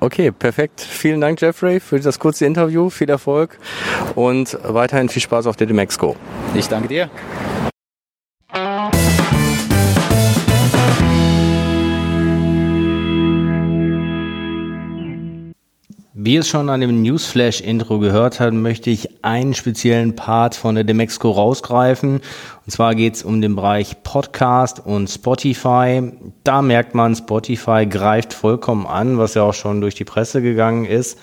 Okay, 0.00 0.30
perfekt. 0.30 0.80
Vielen 0.80 1.20
Dank, 1.20 1.40
Jeffrey, 1.40 1.78
für 1.78 2.00
das 2.00 2.18
kurze 2.18 2.46
Interview. 2.46 2.88
Viel 2.88 3.10
Erfolg 3.10 3.58
und 4.14 4.58
weiterhin 4.62 5.10
viel 5.10 5.20
Spaß 5.20 5.46
auf 5.46 5.56
der 5.56 5.66
Demexco. 5.66 6.16
Ich 6.54 6.68
danke 6.68 6.88
dir. 6.88 7.10
Wie 16.22 16.36
es 16.36 16.48
schon 16.48 16.68
an 16.68 16.82
dem 16.82 17.00
Newsflash-Intro 17.00 17.98
gehört 17.98 18.40
habt, 18.40 18.52
möchte 18.52 18.90
ich 18.90 19.24
einen 19.24 19.54
speziellen 19.54 20.16
Part 20.16 20.54
von 20.54 20.74
der 20.74 20.84
Demexco 20.84 21.30
rausgreifen. 21.30 22.20
Und 22.66 22.70
zwar 22.70 22.94
geht 22.94 23.14
es 23.14 23.22
um 23.22 23.40
den 23.40 23.56
Bereich 23.56 24.02
Podcast 24.02 24.84
und 24.84 25.08
Spotify. 25.08 26.12
Da 26.44 26.60
merkt 26.60 26.94
man, 26.94 27.16
Spotify 27.16 27.86
greift 27.86 28.34
vollkommen 28.34 28.86
an, 28.86 29.16
was 29.16 29.32
ja 29.32 29.44
auch 29.44 29.54
schon 29.54 29.80
durch 29.80 29.94
die 29.94 30.04
Presse 30.04 30.42
gegangen 30.42 30.84
ist. 30.84 31.18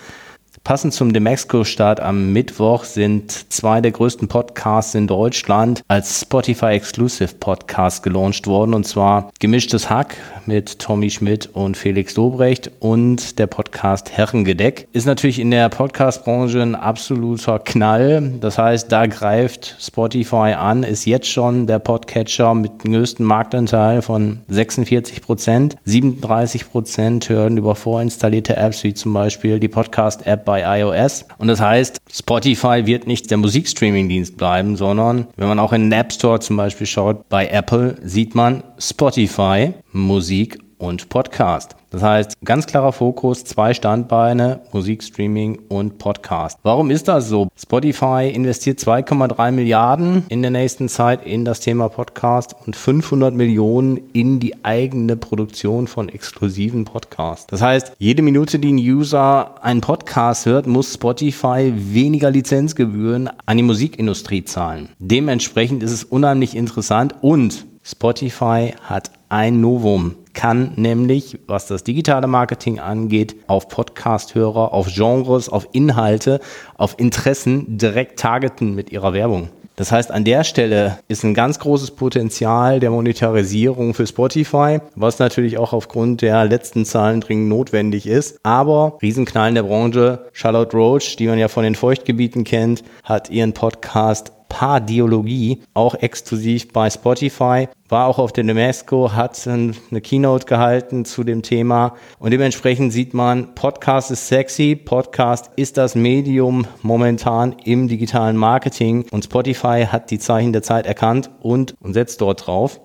Passend 0.67 0.93
zum 0.93 1.13
Demexco-Start 1.13 2.01
am 2.01 2.33
Mittwoch 2.33 2.83
sind 2.83 3.31
zwei 3.53 3.79
der 3.79 3.91
größten 3.91 4.27
Podcasts 4.27 4.95
in 4.95 5.07
Deutschland 5.07 5.81
als 5.87 6.19
Spotify 6.19 6.73
Exclusive 6.73 7.35
Podcast 7.39 8.03
gelauncht 8.03 8.47
worden. 8.47 8.73
Und 8.73 8.85
zwar 8.85 9.31
Gemischtes 9.39 9.89
Hack 9.89 10.17
mit 10.45 10.77
Tommy 10.79 11.09
Schmidt 11.09 11.49
und 11.53 11.77
Felix 11.77 12.15
Dobrecht 12.15 12.69
und 12.81 13.39
der 13.39 13.47
Podcast 13.47 14.11
Herrengedeck. 14.11 14.89
Ist 14.91 15.05
natürlich 15.05 15.39
in 15.39 15.51
der 15.51 15.69
Podcast-Branche 15.69 16.61
ein 16.61 16.75
absoluter 16.75 17.59
Knall. 17.59 18.33
Das 18.41 18.57
heißt, 18.57 18.91
da 18.91 19.05
greift 19.05 19.77
Spotify 19.79 20.53
an, 20.57 20.83
ist 20.83 21.05
jetzt 21.05 21.29
schon 21.29 21.67
der 21.67 21.79
Podcatcher 21.79 22.53
mit 22.53 22.83
dem 22.83 22.91
größten 22.91 23.25
Marktanteil 23.25 24.01
von 24.01 24.41
46 24.49 25.21
Prozent. 25.21 25.77
37 25.85 26.69
Prozent 26.69 27.29
hören 27.29 27.55
über 27.55 27.73
vorinstallierte 27.75 28.57
Apps 28.57 28.83
wie 28.83 28.93
zum 28.93 29.13
Beispiel 29.13 29.61
die 29.61 29.69
Podcast-App 29.69 30.43
bei 30.43 30.56
bei 30.57 30.79
iOS. 30.79 31.25
Und 31.37 31.49
das 31.49 31.61
heißt, 31.61 32.01
Spotify 32.11 32.85
wird 32.85 33.05
nicht 33.05 33.29
der 33.29 33.37
Musikstreaming-Dienst 33.37 34.37
bleiben, 34.37 34.75
sondern 34.75 35.27
wenn 35.35 35.47
man 35.47 35.59
auch 35.59 35.71
in 35.71 35.83
den 35.83 35.91
App 35.91 36.11
Store 36.11 36.39
zum 36.39 36.57
Beispiel 36.57 36.87
schaut, 36.87 37.29
bei 37.29 37.47
Apple 37.47 37.97
sieht 38.03 38.33
man 38.33 38.63
Spotify, 38.79 39.73
Musik 39.91 40.57
und 40.79 41.09
Podcast. 41.09 41.75
Das 41.89 42.03
heißt, 42.03 42.33
ganz 42.43 42.67
klarer 42.67 42.91
Fokus, 42.91 43.45
zwei 43.45 43.73
Standbeine, 43.73 44.59
Musikstreaming 44.73 45.59
und 45.69 45.97
Podcast. 45.97 46.59
Warum 46.63 46.91
ist 46.91 47.07
das 47.07 47.29
so? 47.29 47.47
Spotify 47.57 48.29
investiert 48.33 48.79
2,3 48.79 49.51
Milliarden 49.51 50.25
in 50.27 50.41
der 50.41 50.51
nächsten 50.51 50.89
Zeit 50.89 51.25
in 51.25 51.45
das 51.45 51.61
Thema 51.61 51.87
Podcast 51.87 52.55
und 52.65 52.75
500 52.75 53.33
Millionen 53.33 54.01
in 54.11 54.39
die 54.39 54.65
eigene 54.65 55.15
Produktion 55.15 55.87
von 55.87 56.09
exklusiven 56.09 56.83
Podcasts. 56.83 57.47
Das 57.47 57.61
heißt, 57.61 57.93
jede 57.99 58.21
Minute, 58.21 58.59
die 58.59 58.73
ein 58.73 58.77
User 58.77 59.63
einen 59.63 59.81
Podcast 59.81 60.45
hört, 60.45 60.67
muss 60.67 60.93
Spotify 60.93 61.71
weniger 61.75 62.31
Lizenzgebühren 62.31 63.29
an 63.45 63.57
die 63.57 63.63
Musikindustrie 63.63 64.43
zahlen. 64.43 64.89
Dementsprechend 64.99 65.83
ist 65.83 65.91
es 65.91 66.03
unheimlich 66.03 66.55
interessant 66.55 67.15
und 67.21 67.65
Spotify 67.83 68.73
hat 68.81 69.11
ein 69.29 69.61
Novum, 69.61 70.15
kann 70.37 70.73
nämlich, 70.75 71.39
was 71.47 71.65
das 71.65 71.83
digitale 71.83 72.27
Marketing 72.27 72.79
angeht, 72.79 73.35
auf 73.47 73.69
Podcast-Hörer, 73.69 74.71
auf 74.71 74.87
Genres, 74.93 75.49
auf 75.49 75.67
Inhalte, 75.71 76.39
auf 76.77 76.93
Interessen 76.99 77.79
direkt 77.79 78.19
targeten 78.19 78.75
mit 78.75 78.91
ihrer 78.91 79.13
Werbung. 79.13 79.49
Das 79.77 79.91
heißt, 79.91 80.11
an 80.11 80.25
der 80.25 80.43
Stelle 80.43 80.99
ist 81.07 81.23
ein 81.23 81.33
ganz 81.33 81.57
großes 81.57 81.91
Potenzial 81.91 82.79
der 82.79 82.91
Monetarisierung 82.91 83.95
für 83.95 84.05
Spotify, 84.05 84.79
was 84.95 85.17
natürlich 85.17 85.57
auch 85.57 85.73
aufgrund 85.73 86.21
der 86.21 86.45
letzten 86.45 86.85
Zahlen 86.85 87.21
dringend 87.21 87.49
notwendig 87.49 88.05
ist. 88.05 88.39
Aber 88.43 88.97
Riesenknall 89.01 89.49
in 89.49 89.55
der 89.55 89.63
Branche, 89.63 90.27
Charlotte 90.33 90.77
Roach, 90.77 91.15
die 91.15 91.27
man 91.27 91.39
ja 91.39 91.47
von 91.47 91.63
den 91.63 91.75
Feuchtgebieten 91.75 92.43
kennt, 92.43 92.83
hat 93.03 93.31
ihren 93.31 93.53
Podcast 93.53 94.31
Pardiologie, 94.49 95.61
auch 95.73 95.95
exklusiv 95.95 96.71
bei 96.73 96.89
Spotify, 96.89 97.67
war 97.89 98.07
auch 98.07 98.19
auf 98.19 98.33
der 98.33 98.43
Nemesco, 98.43 99.13
hat 99.13 99.47
eine 99.47 100.01
Keynote 100.01 100.45
gehalten 100.45 101.05
zu 101.05 101.23
dem 101.23 101.41
Thema 101.41 101.95
und 102.19 102.31
dementsprechend 102.31 102.91
sieht 102.91 103.13
man, 103.13 103.55
Podcast 103.55 104.11
ist 104.11 104.27
sexy, 104.27 104.75
Podcast 104.75 105.51
ist 105.55 105.77
das 105.77 105.95
Medium 105.95 106.65
momentan 106.81 107.55
im 107.63 107.87
digitalen 107.87 108.37
Marketing 108.37 109.05
und 109.11 109.25
Spotify 109.25 109.85
hat 109.89 110.11
die 110.11 110.19
Zeichen 110.19 110.53
der 110.53 110.63
Zeit 110.63 110.85
erkannt 110.85 111.29
und, 111.41 111.75
und 111.79 111.93
setzt 111.93 112.21
dort 112.21 112.47
drauf. 112.47 112.79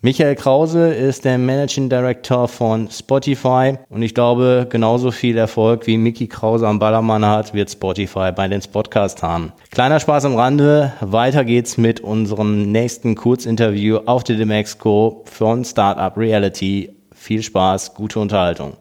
Michael 0.00 0.36
Krause 0.36 0.94
ist 0.94 1.24
der 1.24 1.38
Managing 1.38 1.88
Director 1.88 2.46
von 2.46 2.88
Spotify 2.88 3.78
und 3.88 4.00
ich 4.00 4.14
glaube, 4.14 4.68
genauso 4.70 5.10
viel 5.10 5.36
Erfolg 5.36 5.88
wie 5.88 5.98
Mickey 5.98 6.28
Krause 6.28 6.68
am 6.68 6.78
Ballermann 6.78 7.26
hat, 7.26 7.52
wird 7.52 7.68
Spotify 7.68 8.30
bei 8.30 8.46
den 8.46 8.62
Podcast 8.72 9.24
haben. 9.24 9.52
Kleiner 9.72 9.98
Spaß 9.98 10.26
am 10.26 10.36
Rande, 10.36 10.92
weiter 11.00 11.44
geht's 11.44 11.78
mit 11.78 11.98
unserem 11.98 12.70
nächsten 12.70 13.16
Kurzinterview 13.16 13.96
auf 14.06 14.22
der 14.22 14.36
Demexco 14.36 15.24
von 15.24 15.64
Startup 15.64 16.16
Reality. 16.16 16.94
Viel 17.12 17.42
Spaß, 17.42 17.94
gute 17.94 18.20
Unterhaltung. 18.20 18.74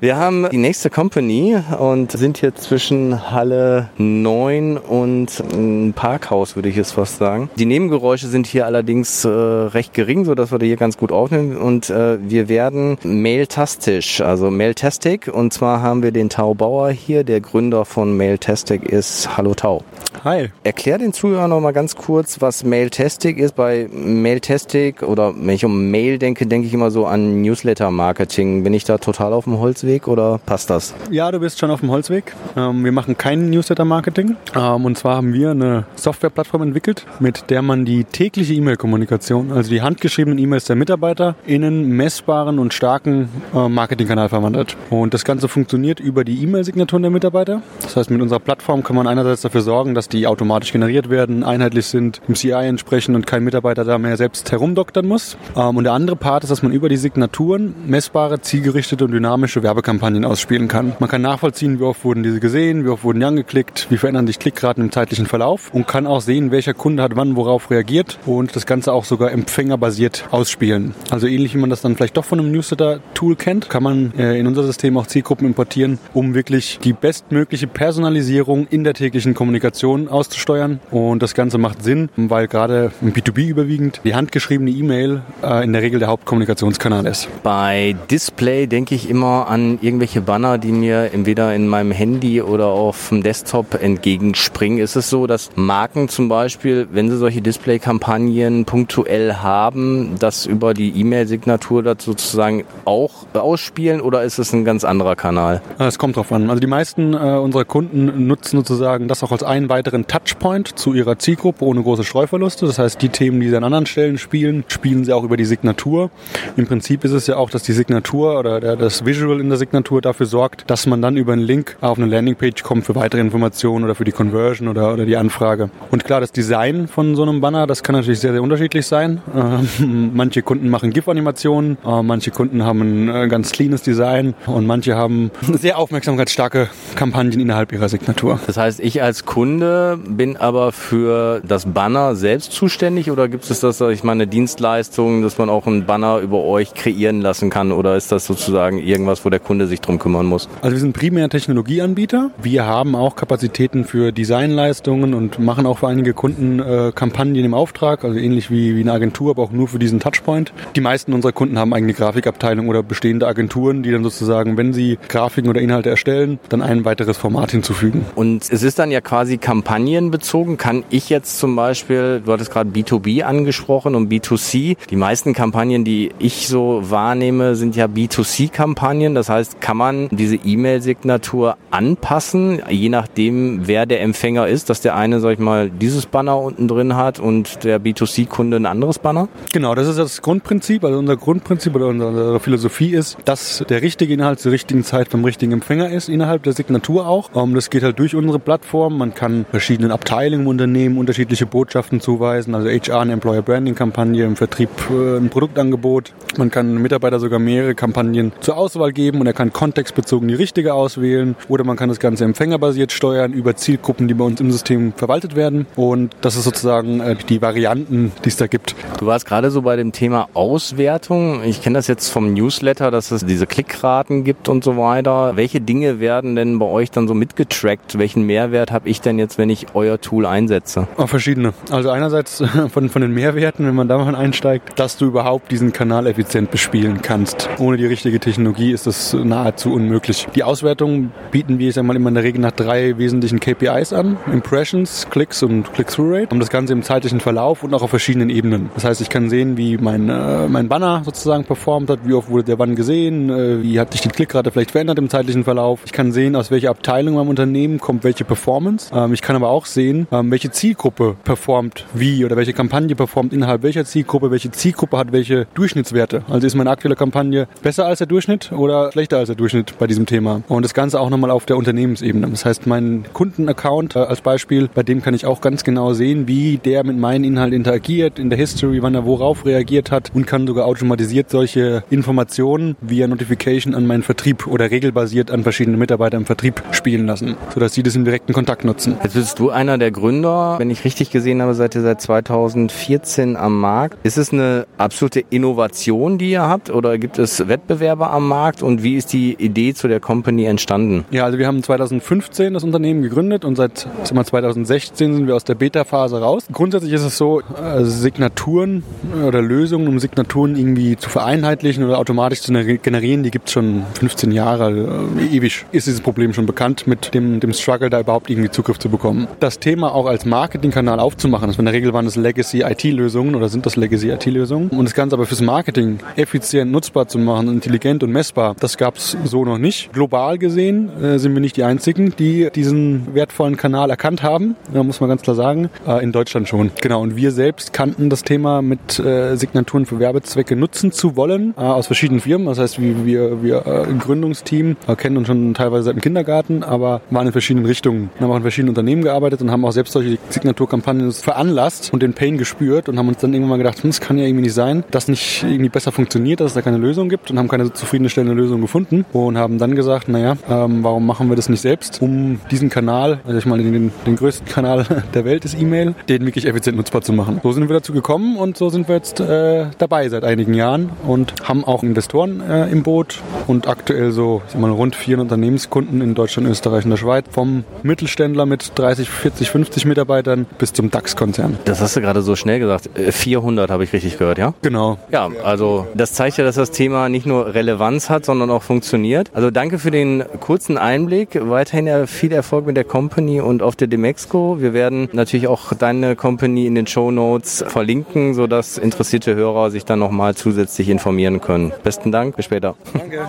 Wir 0.00 0.16
haben 0.16 0.46
die 0.52 0.58
nächste 0.58 0.90
Company 0.90 1.56
und 1.76 2.12
sind 2.12 2.38
hier 2.38 2.54
zwischen 2.54 3.32
Halle 3.32 3.88
9 3.98 4.76
und 4.76 5.42
ein 5.52 5.92
Parkhaus, 5.92 6.54
würde 6.54 6.68
ich 6.68 6.76
jetzt 6.76 6.92
fast 6.92 7.18
sagen. 7.18 7.50
Die 7.56 7.66
Nebengeräusche 7.66 8.28
sind 8.28 8.46
hier 8.46 8.66
allerdings 8.66 9.24
äh, 9.24 9.28
recht 9.28 9.94
gering, 9.94 10.24
so 10.24 10.36
dass 10.36 10.52
wir 10.52 10.60
die 10.60 10.66
hier 10.66 10.76
ganz 10.76 10.98
gut 10.98 11.10
aufnehmen. 11.10 11.56
Und 11.56 11.90
äh, 11.90 12.18
wir 12.22 12.48
werden 12.48 12.96
Mailtastisch, 13.02 14.20
also 14.20 14.52
Mailtastic. 14.52 15.26
Und 15.26 15.52
zwar 15.52 15.82
haben 15.82 16.04
wir 16.04 16.12
den 16.12 16.28
Tau 16.28 16.54
Bauer 16.54 16.90
hier, 16.90 17.24
der 17.24 17.40
Gründer 17.40 17.84
von 17.84 18.16
Mailtastic 18.16 18.84
ist. 18.84 19.36
Hallo 19.36 19.54
Tau. 19.54 19.82
Hi. 20.22 20.50
Erklär 20.62 20.98
den 20.98 21.12
Zuhörern 21.12 21.50
noch 21.50 21.60
mal 21.60 21.72
ganz 21.72 21.96
kurz, 21.96 22.40
was 22.40 22.62
Mailtastic 22.62 23.38
ist. 23.38 23.56
Bei 23.56 23.88
Mailtastic 23.92 25.02
oder 25.02 25.34
wenn 25.36 25.54
ich 25.56 25.64
um 25.64 25.90
Mail 25.90 26.18
denke, 26.18 26.46
denke 26.46 26.68
ich 26.68 26.74
immer 26.74 26.92
so 26.92 27.06
an 27.06 27.42
Newsletter-Marketing. 27.42 28.62
Bin 28.62 28.74
ich 28.74 28.84
da 28.84 28.98
total 28.98 29.32
auf 29.32 29.44
dem 29.44 29.58
Holzweg? 29.58 29.87
Holzweg 29.88 30.08
oder 30.08 30.38
passt 30.44 30.70
das? 30.70 30.94
Ja, 31.10 31.30
du 31.30 31.40
bist 31.40 31.58
schon 31.58 31.70
auf 31.70 31.80
dem 31.80 31.90
Holzweg. 31.90 32.34
Ähm, 32.56 32.84
wir 32.84 32.92
machen 32.92 33.16
kein 33.16 33.48
Newsletter-Marketing. 33.50 34.36
Ähm, 34.54 34.84
und 34.84 34.98
zwar 34.98 35.16
haben 35.16 35.32
wir 35.32 35.50
eine 35.50 35.84
Softwareplattform 35.96 36.62
entwickelt, 36.62 37.06
mit 37.20 37.48
der 37.48 37.62
man 37.62 37.84
die 37.84 38.04
tägliche 38.04 38.52
E-Mail-Kommunikation, 38.54 39.50
also 39.50 39.70
die 39.70 39.80
handgeschriebenen 39.80 40.38
E-Mails 40.38 40.66
der 40.66 40.76
Mitarbeiter, 40.76 41.36
in 41.46 41.64
einen 41.64 41.88
messbaren 41.88 42.58
und 42.58 42.74
starken 42.74 43.28
äh, 43.54 43.68
Marketingkanal 43.68 44.28
verwandelt. 44.28 44.76
Und 44.90 45.14
das 45.14 45.24
Ganze 45.24 45.48
funktioniert 45.48 46.00
über 46.00 46.24
die 46.24 46.42
E-Mail-Signaturen 46.42 47.02
der 47.02 47.10
Mitarbeiter. 47.10 47.62
Das 47.80 47.96
heißt, 47.96 48.10
mit 48.10 48.20
unserer 48.20 48.40
Plattform 48.40 48.82
kann 48.82 48.96
man 48.96 49.06
einerseits 49.06 49.40
dafür 49.40 49.62
sorgen, 49.62 49.94
dass 49.94 50.08
die 50.08 50.26
automatisch 50.26 50.72
generiert 50.72 51.08
werden, 51.08 51.44
einheitlich 51.44 51.86
sind, 51.86 52.20
im 52.28 52.34
CI 52.34 52.52
entsprechen 52.52 53.14
und 53.14 53.26
kein 53.26 53.42
Mitarbeiter 53.42 53.84
da 53.84 53.96
mehr 53.96 54.16
selbst 54.18 54.52
herumdoktern 54.52 55.06
muss. 55.06 55.38
Ähm, 55.56 55.78
und 55.78 55.84
der 55.84 55.94
andere 55.94 56.16
Part 56.16 56.44
ist, 56.44 56.50
dass 56.50 56.62
man 56.62 56.72
über 56.72 56.90
die 56.90 56.98
Signaturen 56.98 57.74
messbare, 57.86 58.40
zielgerichtete 58.40 59.04
und 59.04 59.12
dynamische 59.12 59.62
Werbe 59.62 59.77
Werbekampagnen 59.78 60.24
ausspielen 60.24 60.66
kann. 60.66 60.94
Man 60.98 61.08
kann 61.08 61.22
nachvollziehen, 61.22 61.78
wie 61.78 61.84
oft 61.84 62.04
wurden 62.04 62.24
diese 62.24 62.40
gesehen, 62.40 62.84
wie 62.84 62.88
oft 62.88 63.04
wurden 63.04 63.20
die 63.20 63.26
angeklickt, 63.26 63.86
wie 63.90 63.96
verändern 63.96 64.26
sich 64.26 64.40
Klickraten 64.40 64.82
im 64.82 64.90
zeitlichen 64.90 65.26
Verlauf 65.26 65.72
und 65.72 65.86
kann 65.86 66.06
auch 66.06 66.20
sehen, 66.20 66.50
welcher 66.50 66.74
Kunde 66.74 67.02
hat 67.02 67.14
wann 67.14 67.36
worauf 67.36 67.70
reagiert 67.70 68.18
und 68.26 68.56
das 68.56 68.66
Ganze 68.66 68.92
auch 68.92 69.04
sogar 69.04 69.30
empfängerbasiert 69.30 70.26
ausspielen. 70.32 70.94
Also 71.10 71.28
ähnlich 71.28 71.54
wie 71.54 71.58
man 71.58 71.70
das 71.70 71.80
dann 71.80 71.94
vielleicht 71.94 72.16
doch 72.16 72.24
von 72.24 72.40
einem 72.40 72.50
Newsletter-Tool 72.50 73.36
kennt, 73.36 73.70
kann 73.70 73.82
man 73.82 74.12
äh, 74.18 74.38
in 74.38 74.46
unser 74.46 74.64
System 74.64 74.96
auch 74.96 75.06
Zielgruppen 75.06 75.46
importieren, 75.46 75.98
um 76.12 76.34
wirklich 76.34 76.80
die 76.82 76.92
bestmögliche 76.92 77.68
Personalisierung 77.68 78.66
in 78.68 78.82
der 78.82 78.94
täglichen 78.94 79.34
Kommunikation 79.34 80.08
auszusteuern. 80.08 80.80
Und 80.90 81.22
das 81.22 81.34
Ganze 81.34 81.58
macht 81.58 81.84
Sinn, 81.84 82.08
weil 82.16 82.48
gerade 82.48 82.90
im 83.00 83.12
B2B 83.12 83.46
überwiegend 83.46 84.00
die 84.04 84.14
handgeschriebene 84.14 84.70
E-Mail 84.70 85.22
äh, 85.42 85.62
in 85.62 85.72
der 85.72 85.82
Regel 85.82 86.00
der 86.00 86.08
Hauptkommunikationskanal 86.08 87.06
ist. 87.06 87.28
Bei 87.42 87.94
Display 88.10 88.66
denke 88.66 88.94
ich 88.94 89.08
immer 89.08 89.48
an 89.48 89.67
irgendwelche 89.82 90.20
Banner, 90.20 90.56
die 90.56 90.72
mir 90.72 91.10
entweder 91.12 91.54
in 91.54 91.68
meinem 91.68 91.92
Handy 91.92 92.40
oder 92.40 92.66
auf 92.66 93.10
dem 93.10 93.22
Desktop 93.22 93.80
entgegenspringen. 93.82 94.78
Ist 94.78 94.96
es 94.96 95.10
so, 95.10 95.26
dass 95.26 95.50
Marken 95.56 96.08
zum 96.08 96.28
Beispiel, 96.28 96.88
wenn 96.90 97.10
sie 97.10 97.18
solche 97.18 97.42
Display-Kampagnen 97.42 98.64
punktuell 98.64 99.34
haben, 99.34 100.16
das 100.18 100.46
über 100.46 100.74
die 100.74 100.90
E-Mail-Signatur 101.00 101.82
das 101.82 102.04
sozusagen 102.04 102.64
auch 102.84 103.26
ausspielen 103.34 104.00
oder 104.00 104.22
ist 104.22 104.38
es 104.38 104.52
ein 104.52 104.64
ganz 104.64 104.84
anderer 104.84 105.16
Kanal? 105.16 105.60
Es 105.78 105.98
kommt 105.98 106.16
drauf 106.16 106.32
an. 106.32 106.48
Also 106.48 106.60
die 106.60 106.66
meisten 106.66 107.14
äh, 107.14 107.16
unserer 107.16 107.64
Kunden 107.64 108.26
nutzen 108.26 108.58
sozusagen 108.58 109.08
das 109.08 109.22
auch 109.22 109.32
als 109.32 109.42
einen 109.42 109.68
weiteren 109.68 110.06
Touchpoint 110.06 110.78
zu 110.78 110.94
ihrer 110.94 111.18
Zielgruppe 111.18 111.64
ohne 111.64 111.82
große 111.82 112.04
Streuverluste. 112.04 112.66
Das 112.66 112.78
heißt, 112.78 113.00
die 113.02 113.08
Themen, 113.08 113.40
die 113.40 113.48
sie 113.48 113.56
an 113.56 113.64
anderen 113.64 113.86
Stellen 113.86 114.18
spielen, 114.18 114.64
spielen 114.68 115.04
sie 115.04 115.12
auch 115.12 115.24
über 115.24 115.36
die 115.36 115.44
Signatur. 115.44 116.10
Im 116.56 116.66
Prinzip 116.66 117.04
ist 117.04 117.12
es 117.12 117.26
ja 117.26 117.36
auch, 117.36 117.50
dass 117.50 117.62
die 117.62 117.72
Signatur 117.72 118.38
oder 118.38 118.60
der, 118.60 118.76
das 118.76 119.04
Visual 119.04 119.40
in 119.40 119.48
der 119.48 119.57
Signatur 119.58 120.00
dafür 120.00 120.26
sorgt, 120.26 120.70
dass 120.70 120.86
man 120.86 121.02
dann 121.02 121.16
über 121.16 121.32
einen 121.32 121.42
Link 121.42 121.76
auf 121.80 121.98
eine 121.98 122.06
Landingpage 122.06 122.62
kommt 122.62 122.86
für 122.86 122.94
weitere 122.94 123.20
Informationen 123.20 123.84
oder 123.84 123.94
für 123.94 124.04
die 124.04 124.12
Conversion 124.12 124.68
oder, 124.68 124.92
oder 124.92 125.04
die 125.04 125.16
Anfrage. 125.16 125.70
Und 125.90 126.04
klar, 126.04 126.20
das 126.20 126.32
Design 126.32 126.88
von 126.88 127.14
so 127.16 127.22
einem 127.22 127.40
Banner, 127.40 127.66
das 127.66 127.82
kann 127.82 127.94
natürlich 127.94 128.20
sehr, 128.20 128.32
sehr 128.32 128.42
unterschiedlich 128.42 128.86
sein. 128.86 129.20
Äh, 129.34 129.84
manche 129.84 130.42
Kunden 130.42 130.68
machen 130.68 130.90
GIF-Animationen, 130.90 131.78
äh, 131.84 132.02
manche 132.02 132.30
Kunden 132.30 132.64
haben 132.64 132.80
ein 132.80 133.24
äh, 133.24 133.28
ganz 133.28 133.52
cleanes 133.52 133.82
Design 133.82 134.34
und 134.46 134.66
manche 134.66 134.96
haben 134.96 135.30
sehr 135.52 135.78
aufmerksamkeitsstarke 135.78 136.68
Kampagnen 136.94 137.40
innerhalb 137.40 137.72
ihrer 137.72 137.88
Signatur. 137.88 138.40
Das 138.46 138.56
heißt, 138.56 138.80
ich 138.80 139.02
als 139.02 139.24
Kunde 139.24 139.98
bin 140.06 140.36
aber 140.36 140.72
für 140.72 141.42
das 141.46 141.66
Banner 141.66 142.14
selbst 142.14 142.52
zuständig 142.52 143.10
oder 143.10 143.28
gibt 143.28 143.48
es 143.50 143.60
das, 143.60 143.80
ich 143.80 144.04
meine, 144.04 144.26
Dienstleistung, 144.26 145.22
dass 145.22 145.38
man 145.38 145.50
auch 145.50 145.66
ein 145.66 145.86
Banner 145.86 146.18
über 146.18 146.44
euch 146.44 146.74
kreieren 146.74 147.20
lassen 147.20 147.50
kann 147.50 147.72
oder 147.72 147.96
ist 147.96 148.12
das 148.12 148.26
sozusagen 148.26 148.78
irgendwas, 148.78 149.24
wo 149.24 149.30
der 149.30 149.40
Kunde 149.48 149.66
sich 149.66 149.80
drum 149.80 149.98
kümmern 149.98 150.26
muss? 150.26 150.46
Also 150.60 150.76
wir 150.76 150.80
sind 150.80 150.92
primär 150.92 151.26
Technologieanbieter. 151.30 152.32
Wir 152.42 152.66
haben 152.66 152.94
auch 152.94 153.16
Kapazitäten 153.16 153.86
für 153.86 154.12
Designleistungen 154.12 155.14
und 155.14 155.38
machen 155.38 155.64
auch 155.64 155.78
für 155.78 155.88
einige 155.88 156.12
Kunden 156.12 156.60
äh, 156.60 156.92
Kampagnen 156.94 157.42
im 157.42 157.54
Auftrag, 157.54 158.04
also 158.04 158.18
ähnlich 158.18 158.50
wie, 158.50 158.76
wie 158.76 158.82
eine 158.82 158.92
Agentur, 158.92 159.30
aber 159.30 159.44
auch 159.44 159.50
nur 159.50 159.66
für 159.66 159.78
diesen 159.78 160.00
Touchpoint. 160.00 160.52
Die 160.76 160.82
meisten 160.82 161.14
unserer 161.14 161.32
Kunden 161.32 161.58
haben 161.58 161.72
eigene 161.72 161.94
Grafikabteilung 161.94 162.68
oder 162.68 162.82
bestehende 162.82 163.26
Agenturen, 163.26 163.82
die 163.82 163.90
dann 163.90 164.02
sozusagen, 164.02 164.58
wenn 164.58 164.74
sie 164.74 164.98
Grafiken 165.08 165.48
oder 165.48 165.62
Inhalte 165.62 165.88
erstellen, 165.88 166.38
dann 166.50 166.60
ein 166.60 166.84
weiteres 166.84 167.16
Format 167.16 167.52
hinzufügen. 167.52 168.04
Und 168.16 168.42
es 168.50 168.62
ist 168.62 168.78
dann 168.78 168.90
ja 168.90 169.00
quasi 169.00 169.38
kampagnenbezogen. 169.38 170.58
Kann 170.58 170.84
ich 170.90 171.08
jetzt 171.08 171.38
zum 171.38 171.56
Beispiel, 171.56 172.20
du 172.22 172.30
hattest 172.34 172.50
gerade 172.50 172.68
B2B 172.68 173.22
angesprochen 173.22 173.94
und 173.94 174.12
B2C. 174.12 174.76
Die 174.90 174.96
meisten 174.96 175.32
Kampagnen, 175.32 175.84
die 175.84 176.10
ich 176.18 176.48
so 176.48 176.82
wahrnehme, 176.82 177.56
sind 177.56 177.76
ja 177.76 177.86
B2C-Kampagnen. 177.86 179.14
Das 179.14 179.30
heißt, 179.30 179.37
heißt, 179.38 179.60
kann 179.60 179.76
man 179.76 180.08
diese 180.10 180.36
E-Mail-Signatur 180.36 181.56
anpassen, 181.70 182.62
je 182.68 182.88
nachdem, 182.88 183.66
wer 183.66 183.86
der 183.86 184.02
Empfänger 184.02 184.48
ist, 184.48 184.70
dass 184.70 184.80
der 184.80 184.96
eine, 184.96 185.20
sag 185.20 185.32
ich 185.32 185.38
mal, 185.38 185.70
dieses 185.70 186.06
Banner 186.06 186.38
unten 186.38 186.68
drin 186.68 186.96
hat 186.96 187.18
und 187.18 187.64
der 187.64 187.80
B2C-Kunde 187.80 188.56
ein 188.56 188.66
anderes 188.66 188.98
Banner? 188.98 189.28
Genau, 189.52 189.74
das 189.74 189.88
ist 189.88 189.98
das 189.98 190.22
Grundprinzip. 190.22 190.84
Also 190.84 190.98
unser 190.98 191.16
Grundprinzip 191.16 191.74
oder 191.74 191.86
unsere 191.86 192.40
Philosophie 192.40 192.90
ist, 192.90 193.18
dass 193.24 193.64
der 193.68 193.82
richtige 193.82 194.12
Inhalt 194.14 194.40
zur 194.40 194.52
richtigen 194.52 194.84
Zeit 194.84 195.10
beim 195.10 195.24
richtigen 195.24 195.52
Empfänger 195.52 195.90
ist, 195.90 196.08
innerhalb 196.08 196.42
der 196.42 196.52
Signatur 196.52 197.06
auch. 197.06 197.30
Ähm, 197.34 197.54
das 197.54 197.70
geht 197.70 197.82
halt 197.82 197.98
durch 197.98 198.14
unsere 198.14 198.38
Plattform. 198.38 198.98
Man 198.98 199.14
kann 199.14 199.46
verschiedenen 199.50 199.90
Abteilungen 199.90 200.42
im 200.42 200.46
Unternehmen 200.46 200.98
unterschiedliche 200.98 201.46
Botschaften 201.46 202.00
zuweisen, 202.00 202.54
also 202.54 202.68
HR, 202.68 203.00
eine 203.00 203.12
Employer 203.12 203.42
Branding 203.42 203.74
Kampagne, 203.74 204.24
im 204.24 204.36
Vertrieb 204.36 204.70
äh, 204.90 205.16
ein 205.16 205.30
Produktangebot. 205.30 206.12
Man 206.36 206.50
kann 206.50 206.80
Mitarbeiter 206.80 207.18
sogar 207.20 207.38
mehrere 207.38 207.74
Kampagnen 207.74 208.32
zur 208.40 208.56
Auswahl 208.56 208.92
geben 208.92 209.17
und 209.20 209.26
er 209.26 209.32
kann 209.32 209.52
kontextbezogen 209.52 210.28
die 210.28 210.34
richtige 210.34 210.74
auswählen 210.74 211.36
oder 211.48 211.64
man 211.64 211.76
kann 211.76 211.88
das 211.88 212.00
Ganze 212.00 212.24
empfängerbasiert 212.24 212.92
steuern 212.92 213.32
über 213.32 213.56
Zielgruppen, 213.56 214.08
die 214.08 214.14
bei 214.14 214.24
uns 214.24 214.40
im 214.40 214.50
System 214.50 214.92
verwaltet 214.94 215.36
werden 215.36 215.66
und 215.76 216.14
das 216.20 216.36
ist 216.36 216.44
sozusagen 216.44 217.00
äh, 217.00 217.16
die 217.28 217.42
Varianten, 217.42 218.12
die 218.24 218.28
es 218.28 218.36
da 218.36 218.46
gibt. 218.46 218.74
Du 218.98 219.06
warst 219.06 219.26
gerade 219.26 219.50
so 219.50 219.62
bei 219.62 219.76
dem 219.76 219.92
Thema 219.92 220.28
Auswertung. 220.34 221.42
Ich 221.44 221.62
kenne 221.62 221.78
das 221.78 221.86
jetzt 221.86 222.08
vom 222.08 222.32
Newsletter, 222.32 222.90
dass 222.90 223.10
es 223.10 223.24
diese 223.24 223.46
Klickraten 223.46 224.24
gibt 224.24 224.48
und 224.48 224.64
so 224.64 224.76
weiter. 224.76 225.36
Welche 225.36 225.60
Dinge 225.60 226.00
werden 226.00 226.36
denn 226.36 226.58
bei 226.58 226.66
euch 226.66 226.90
dann 226.90 227.08
so 227.08 227.14
mitgetrackt? 227.14 227.98
Welchen 227.98 228.24
Mehrwert 228.24 228.70
habe 228.72 228.88
ich 228.88 229.00
denn 229.00 229.18
jetzt, 229.18 229.38
wenn 229.38 229.50
ich 229.50 229.66
euer 229.74 230.00
Tool 230.00 230.26
einsetze? 230.26 230.88
Auch 230.96 231.08
verschiedene. 231.08 231.52
Also 231.70 231.90
einerseits 231.90 232.42
von, 232.70 232.88
von 232.88 233.02
den 233.02 233.12
Mehrwerten, 233.12 233.66
wenn 233.66 233.74
man 233.74 233.88
da 233.88 233.98
mal 233.98 234.14
einsteigt, 234.14 234.78
dass 234.78 234.96
du 234.96 235.06
überhaupt 235.06 235.50
diesen 235.50 235.72
Kanal 235.72 236.06
effizient 236.06 236.50
bespielen 236.50 237.02
kannst. 237.02 237.48
Ohne 237.58 237.76
die 237.76 237.86
richtige 237.86 238.20
Technologie 238.20 238.72
ist 238.72 238.86
das 238.86 239.07
nahezu 239.14 239.72
unmöglich. 239.72 240.26
Die 240.34 240.44
Auswertung 240.44 241.10
bieten 241.30 241.58
wir, 241.58 241.68
ich 241.68 241.74
sag 241.74 241.84
mal, 241.84 241.96
immer 241.96 242.08
in 242.08 242.14
der 242.14 242.24
Regel 242.24 242.40
nach 242.40 242.52
drei 242.52 242.98
wesentlichen 242.98 243.40
KPIs 243.40 243.92
an. 243.92 244.16
Impressions, 244.32 245.08
Klicks 245.10 245.42
und 245.42 245.72
Click-Through-Rate. 245.74 246.28
Und 246.34 246.40
das 246.40 246.50
Ganze 246.50 246.72
im 246.72 246.82
zeitlichen 246.82 247.20
Verlauf 247.20 247.62
und 247.62 247.74
auch 247.74 247.82
auf 247.82 247.90
verschiedenen 247.90 248.30
Ebenen. 248.30 248.70
Das 248.74 248.84
heißt, 248.84 249.00
ich 249.00 249.08
kann 249.08 249.30
sehen, 249.30 249.56
wie 249.56 249.76
mein, 249.76 250.08
äh, 250.08 250.48
mein 250.48 250.68
Banner 250.68 251.02
sozusagen 251.04 251.44
performt 251.44 251.90
hat, 251.90 252.00
wie 252.04 252.12
oft 252.12 252.30
wurde 252.30 252.44
der 252.44 252.58
wann 252.58 252.76
gesehen, 252.76 253.30
äh, 253.30 253.62
wie 253.62 253.80
hat 253.80 253.92
sich 253.92 254.00
die 254.00 254.08
Klickrate 254.08 254.50
vielleicht 254.50 254.72
verändert 254.72 254.98
im 254.98 255.08
zeitlichen 255.08 255.44
Verlauf. 255.44 255.80
Ich 255.84 255.92
kann 255.92 256.12
sehen, 256.12 256.36
aus 256.36 256.50
welcher 256.50 256.70
Abteilung 256.70 257.16
beim 257.16 257.28
Unternehmen 257.28 257.78
kommt 257.78 258.04
welche 258.04 258.24
Performance. 258.24 258.90
Ähm, 258.94 259.12
ich 259.12 259.22
kann 259.22 259.36
aber 259.36 259.48
auch 259.50 259.66
sehen, 259.66 260.06
ähm, 260.10 260.30
welche 260.30 260.50
Zielgruppe 260.50 261.16
performt 261.24 261.86
wie 261.94 262.24
oder 262.24 262.36
welche 262.36 262.52
Kampagne 262.52 262.94
performt 262.94 263.32
innerhalb 263.32 263.62
welcher 263.62 263.84
Zielgruppe, 263.84 264.30
welche 264.30 264.50
Zielgruppe 264.50 264.98
hat 264.98 265.12
welche 265.12 265.46
Durchschnittswerte. 265.54 266.22
Also 266.28 266.46
ist 266.46 266.54
meine 266.54 266.70
aktuelle 266.70 266.96
Kampagne 266.96 267.48
besser 267.62 267.86
als 267.86 267.98
der 267.98 268.06
Durchschnitt 268.06 268.52
oder 268.52 268.90
schlechter 268.98 269.18
als 269.18 269.28
der 269.28 269.36
Durchschnitt 269.36 269.78
bei 269.78 269.86
diesem 269.86 270.06
Thema. 270.06 270.42
Und 270.48 270.64
das 270.64 270.74
Ganze 270.74 270.98
auch 270.98 271.08
nochmal 271.08 271.30
auf 271.30 271.46
der 271.46 271.56
Unternehmensebene. 271.56 272.26
Das 272.26 272.44
heißt, 272.44 272.66
mein 272.66 273.04
Kundenaccount 273.12 273.94
äh, 273.94 274.00
als 274.00 274.22
Beispiel, 274.22 274.68
bei 274.74 274.82
dem 274.82 275.02
kann 275.02 275.14
ich 275.14 275.24
auch 275.24 275.40
ganz 275.40 275.62
genau 275.62 275.92
sehen, 275.92 276.26
wie 276.26 276.58
der 276.58 276.82
mit 276.82 276.98
meinen 276.98 277.22
Inhalten 277.22 277.54
interagiert, 277.54 278.18
in 278.18 278.28
der 278.28 278.36
History, 278.36 278.82
wann 278.82 278.96
er 278.96 279.04
worauf 279.04 279.46
reagiert 279.46 279.92
hat 279.92 280.10
und 280.14 280.26
kann 280.26 280.48
sogar 280.48 280.66
automatisiert 280.66 281.30
solche 281.30 281.84
Informationen 281.90 282.74
via 282.80 283.06
Notification 283.06 283.76
an 283.76 283.86
meinen 283.86 284.02
Vertrieb 284.02 284.48
oder 284.48 284.68
regelbasiert 284.68 285.30
an 285.30 285.44
verschiedene 285.44 285.76
Mitarbeiter 285.76 286.16
im 286.16 286.26
Vertrieb 286.26 286.60
spielen 286.72 287.06
lassen, 287.06 287.36
sodass 287.54 287.74
sie 287.74 287.84
das 287.84 287.94
im 287.94 288.04
direkten 288.04 288.32
Kontakt 288.32 288.64
nutzen. 288.64 288.96
Jetzt 289.04 289.14
bist 289.14 289.38
du 289.38 289.50
einer 289.50 289.78
der 289.78 289.92
Gründer, 289.92 290.58
wenn 290.58 290.70
ich 290.70 290.84
richtig 290.84 291.10
gesehen 291.10 291.40
habe, 291.40 291.54
seid 291.54 291.76
ihr 291.76 291.82
seit 291.82 292.00
2014 292.00 293.36
am 293.36 293.60
Markt. 293.60 293.96
Ist 294.02 294.18
es 294.18 294.32
eine 294.32 294.66
absolute 294.76 295.20
Innovation, 295.30 296.18
die 296.18 296.32
ihr 296.32 296.42
habt 296.42 296.68
oder 296.68 296.98
gibt 296.98 297.20
es 297.20 297.46
Wettbewerber 297.46 298.10
am 298.10 298.26
Markt 298.26 298.62
und 298.62 298.82
wie 298.82 298.87
ist 298.96 299.12
die 299.12 299.34
Idee 299.34 299.74
zu 299.74 299.88
der 299.88 300.00
Company 300.00 300.44
entstanden? 300.44 301.04
Ja, 301.10 301.24
also 301.24 301.38
wir 301.38 301.46
haben 301.46 301.62
2015 301.62 302.54
das 302.54 302.64
Unternehmen 302.64 303.02
gegründet 303.02 303.44
und 303.44 303.56
seit 303.56 303.86
mal, 304.12 304.24
2016 304.24 305.14
sind 305.14 305.26
wir 305.26 305.36
aus 305.36 305.44
der 305.44 305.54
Beta-Phase 305.54 306.20
raus. 306.20 306.46
Grundsätzlich 306.52 306.92
ist 306.92 307.02
es 307.02 307.18
so, 307.18 307.40
äh, 307.40 307.84
Signaturen 307.84 308.82
oder 309.26 309.42
Lösungen, 309.42 309.88
um 309.88 309.98
Signaturen 309.98 310.56
irgendwie 310.56 310.96
zu 310.96 311.10
vereinheitlichen 311.10 311.84
oder 311.84 311.98
automatisch 311.98 312.40
zu 312.40 312.52
generieren, 312.52 313.22
die 313.22 313.30
gibt 313.30 313.48
es 313.48 313.52
schon 313.52 313.82
15 313.98 314.32
Jahre. 314.32 315.08
Äh, 315.18 315.36
ewig 315.36 315.66
ist 315.72 315.86
dieses 315.86 316.00
Problem 316.00 316.32
schon 316.32 316.46
bekannt 316.46 316.86
mit 316.86 317.14
dem, 317.14 317.40
dem 317.40 317.52
Struggle, 317.52 317.90
da 317.90 318.00
überhaupt 318.00 318.30
irgendwie 318.30 318.50
Zugriff 318.50 318.78
zu 318.78 318.88
bekommen. 318.88 319.28
Das 319.40 319.58
Thema 319.58 319.94
auch 319.94 320.06
als 320.06 320.24
Marketingkanal 320.24 321.00
aufzumachen, 321.00 321.48
das 321.48 321.58
in 321.58 321.64
der 321.64 321.74
Regel 321.74 321.92
waren 321.92 322.04
das 322.04 322.16
Legacy-IT-Lösungen 322.16 323.34
oder 323.34 323.48
sind 323.48 323.66
das 323.66 323.76
Legacy-IT-Lösungen. 323.76 324.70
Und 324.70 324.84
das 324.84 324.94
Ganze 324.94 325.16
aber 325.16 325.26
fürs 325.26 325.42
Marketing 325.42 325.98
effizient 326.16 326.70
nutzbar 326.70 327.08
zu 327.08 327.18
machen, 327.18 327.48
intelligent 327.48 328.02
und 328.02 328.12
messbar, 328.12 328.56
das 328.58 328.77
gab 328.78 328.96
es 328.96 329.16
so 329.24 329.44
noch 329.44 329.58
nicht. 329.58 329.92
Global 329.92 330.38
gesehen 330.38 330.90
äh, 331.02 331.18
sind 331.18 331.34
wir 331.34 331.40
nicht 331.40 331.56
die 331.56 331.64
Einzigen, 331.64 332.14
die 332.18 332.48
diesen 332.54 333.14
wertvollen 333.14 333.56
Kanal 333.56 333.90
erkannt 333.90 334.22
haben. 334.22 334.56
Da 334.72 334.82
muss 334.82 335.00
man 335.00 335.10
ganz 335.10 335.22
klar 335.22 335.36
sagen. 335.36 335.68
Äh, 335.86 336.02
in 336.02 336.12
Deutschland 336.12 336.48
schon. 336.48 336.70
Genau. 336.80 337.02
Und 337.02 337.16
wir 337.16 337.32
selbst 337.32 337.72
kannten 337.72 338.08
das 338.08 338.22
Thema 338.22 338.62
mit 338.62 338.98
äh, 338.98 339.36
Signaturen 339.36 339.84
für 339.84 339.98
Werbezwecke 339.98 340.56
nutzen 340.56 340.92
zu 340.92 341.16
wollen 341.16 341.54
äh, 341.56 341.60
aus 341.60 341.86
verschiedenen 341.86 342.20
Firmen. 342.20 342.46
Das 342.46 342.58
heißt, 342.58 342.80
wir, 342.80 343.04
wir, 343.04 343.42
wir 343.42 343.66
äh, 343.66 343.92
Gründungsteam 343.98 344.76
äh, 344.86 344.96
kennen 344.96 345.16
uns 345.16 345.26
schon 345.26 345.54
teilweise 345.54 345.84
seit 345.84 345.96
dem 345.96 346.00
Kindergarten, 346.00 346.62
aber 346.62 347.02
waren 347.10 347.26
in 347.26 347.32
verschiedenen 347.32 347.66
Richtungen. 347.66 348.10
Wir 348.16 348.24
haben 348.24 348.32
auch 348.32 348.36
in 348.36 348.42
verschiedenen 348.42 348.70
Unternehmen 348.70 349.02
gearbeitet 349.02 349.42
und 349.42 349.50
haben 349.50 349.64
auch 349.64 349.72
selbst 349.72 349.92
solche 349.92 350.18
Signaturkampagnen 350.30 351.10
veranlasst 351.12 351.92
und 351.92 352.02
den 352.02 352.14
Pain 352.14 352.38
gespürt 352.38 352.88
und 352.88 352.98
haben 352.98 353.08
uns 353.08 353.18
dann 353.18 353.32
irgendwann 353.32 353.50
mal 353.50 353.58
gedacht, 353.58 353.82
hm, 353.82 353.90
das 353.90 354.00
kann 354.00 354.18
ja 354.18 354.24
irgendwie 354.24 354.44
nicht 354.44 354.54
sein, 354.54 354.84
dass 354.90 355.08
nicht 355.08 355.42
irgendwie 355.42 355.68
besser 355.68 355.90
funktioniert, 355.90 356.40
dass 356.40 356.52
es 356.52 356.54
da 356.54 356.62
keine 356.62 356.78
Lösung 356.78 357.08
gibt 357.08 357.30
und 357.30 357.38
haben 357.38 357.48
keine 357.48 357.72
zufriedenstellende 357.72 358.40
Lösung 358.40 358.60
gefunden 358.60 358.67
und 359.12 359.38
haben 359.38 359.58
dann 359.58 359.74
gesagt, 359.74 360.08
naja, 360.08 360.36
ähm, 360.48 360.84
warum 360.84 361.06
machen 361.06 361.28
wir 361.28 361.36
das 361.36 361.48
nicht 361.48 361.60
selbst, 361.60 362.00
um 362.02 362.40
diesen 362.50 362.70
Kanal, 362.70 363.20
also 363.26 363.38
ich 363.38 363.46
meine 363.46 363.62
den, 363.62 363.92
den 364.06 364.16
größten 364.16 364.46
Kanal 364.46 364.86
der 365.14 365.24
Welt 365.24 365.44
ist 365.44 365.60
E-Mail, 365.60 365.94
den 366.08 366.24
wirklich 366.24 366.46
effizient 366.46 366.76
nutzbar 366.76 367.02
zu 367.02 367.12
machen. 367.12 367.40
So 367.42 367.52
sind 367.52 367.68
wir 367.68 367.74
dazu 367.74 367.92
gekommen 367.92 368.36
und 368.36 368.56
so 368.56 368.68
sind 368.68 368.88
wir 368.88 368.96
jetzt 368.96 369.20
äh, 369.20 369.66
dabei 369.78 370.08
seit 370.08 370.24
einigen 370.24 370.54
Jahren 370.54 370.90
und 371.06 371.34
haben 371.44 371.64
auch 371.64 371.82
Investoren 371.82 372.40
äh, 372.40 372.68
im 372.68 372.82
Boot 372.82 373.20
und 373.46 373.68
aktuell 373.68 374.12
so 374.12 374.42
ich 374.48 374.54
mal, 374.56 374.70
rund 374.70 374.96
400 374.96 375.24
Unternehmenskunden 375.24 376.00
in 376.00 376.14
Deutschland, 376.14 376.48
Österreich 376.48 376.84
und 376.84 376.90
der 376.90 376.96
Schweiz, 376.96 377.26
vom 377.30 377.64
Mittelständler 377.82 378.46
mit 378.46 378.72
30, 378.74 379.08
40, 379.08 379.50
50 379.50 379.84
Mitarbeitern 379.84 380.46
bis 380.58 380.72
zum 380.72 380.90
DAX-Konzern. 380.90 381.58
Das 381.64 381.80
hast 381.80 381.96
du 381.96 382.00
gerade 382.00 382.22
so 382.22 382.36
schnell 382.36 382.58
gesagt. 382.58 382.88
400 382.96 383.68
äh, 383.68 383.72
habe 383.72 383.84
ich 383.84 383.92
richtig 383.92 384.18
gehört, 384.18 384.38
ja? 384.38 384.54
Genau. 384.62 384.98
Ja, 385.10 385.28
also 385.44 385.86
das 385.94 386.12
zeigt 386.12 386.36
ja, 386.38 386.44
dass 386.44 386.56
das 386.56 386.70
Thema 386.70 387.08
nicht 387.08 387.26
nur 387.26 387.54
Relevanz 387.54 388.10
hat, 388.10 388.24
sondern 388.24 388.50
auch 388.50 388.57
funktioniert. 388.62 389.30
Also 389.34 389.50
danke 389.50 389.78
für 389.78 389.90
den 389.90 390.24
kurzen 390.40 390.78
Einblick. 390.78 391.38
Weiterhin 391.48 392.06
viel 392.06 392.32
Erfolg 392.32 392.66
mit 392.66 392.76
der 392.76 392.84
Company 392.84 393.40
und 393.40 393.62
auf 393.62 393.76
der 393.76 393.88
Demexco. 393.88 394.60
Wir 394.60 394.72
werden 394.72 395.08
natürlich 395.12 395.46
auch 395.46 395.72
deine 395.74 396.16
Company 396.16 396.66
in 396.66 396.74
den 396.74 396.86
Show 396.86 397.10
Notes 397.10 397.64
verlinken, 397.66 398.34
sodass 398.34 398.78
interessierte 398.78 399.34
Hörer 399.34 399.70
sich 399.70 399.84
dann 399.84 399.98
nochmal 399.98 400.34
zusätzlich 400.34 400.88
informieren 400.88 401.40
können. 401.40 401.72
Besten 401.82 402.12
Dank, 402.12 402.36
bis 402.36 402.44
später. 402.46 402.74
Danke. 402.94 403.28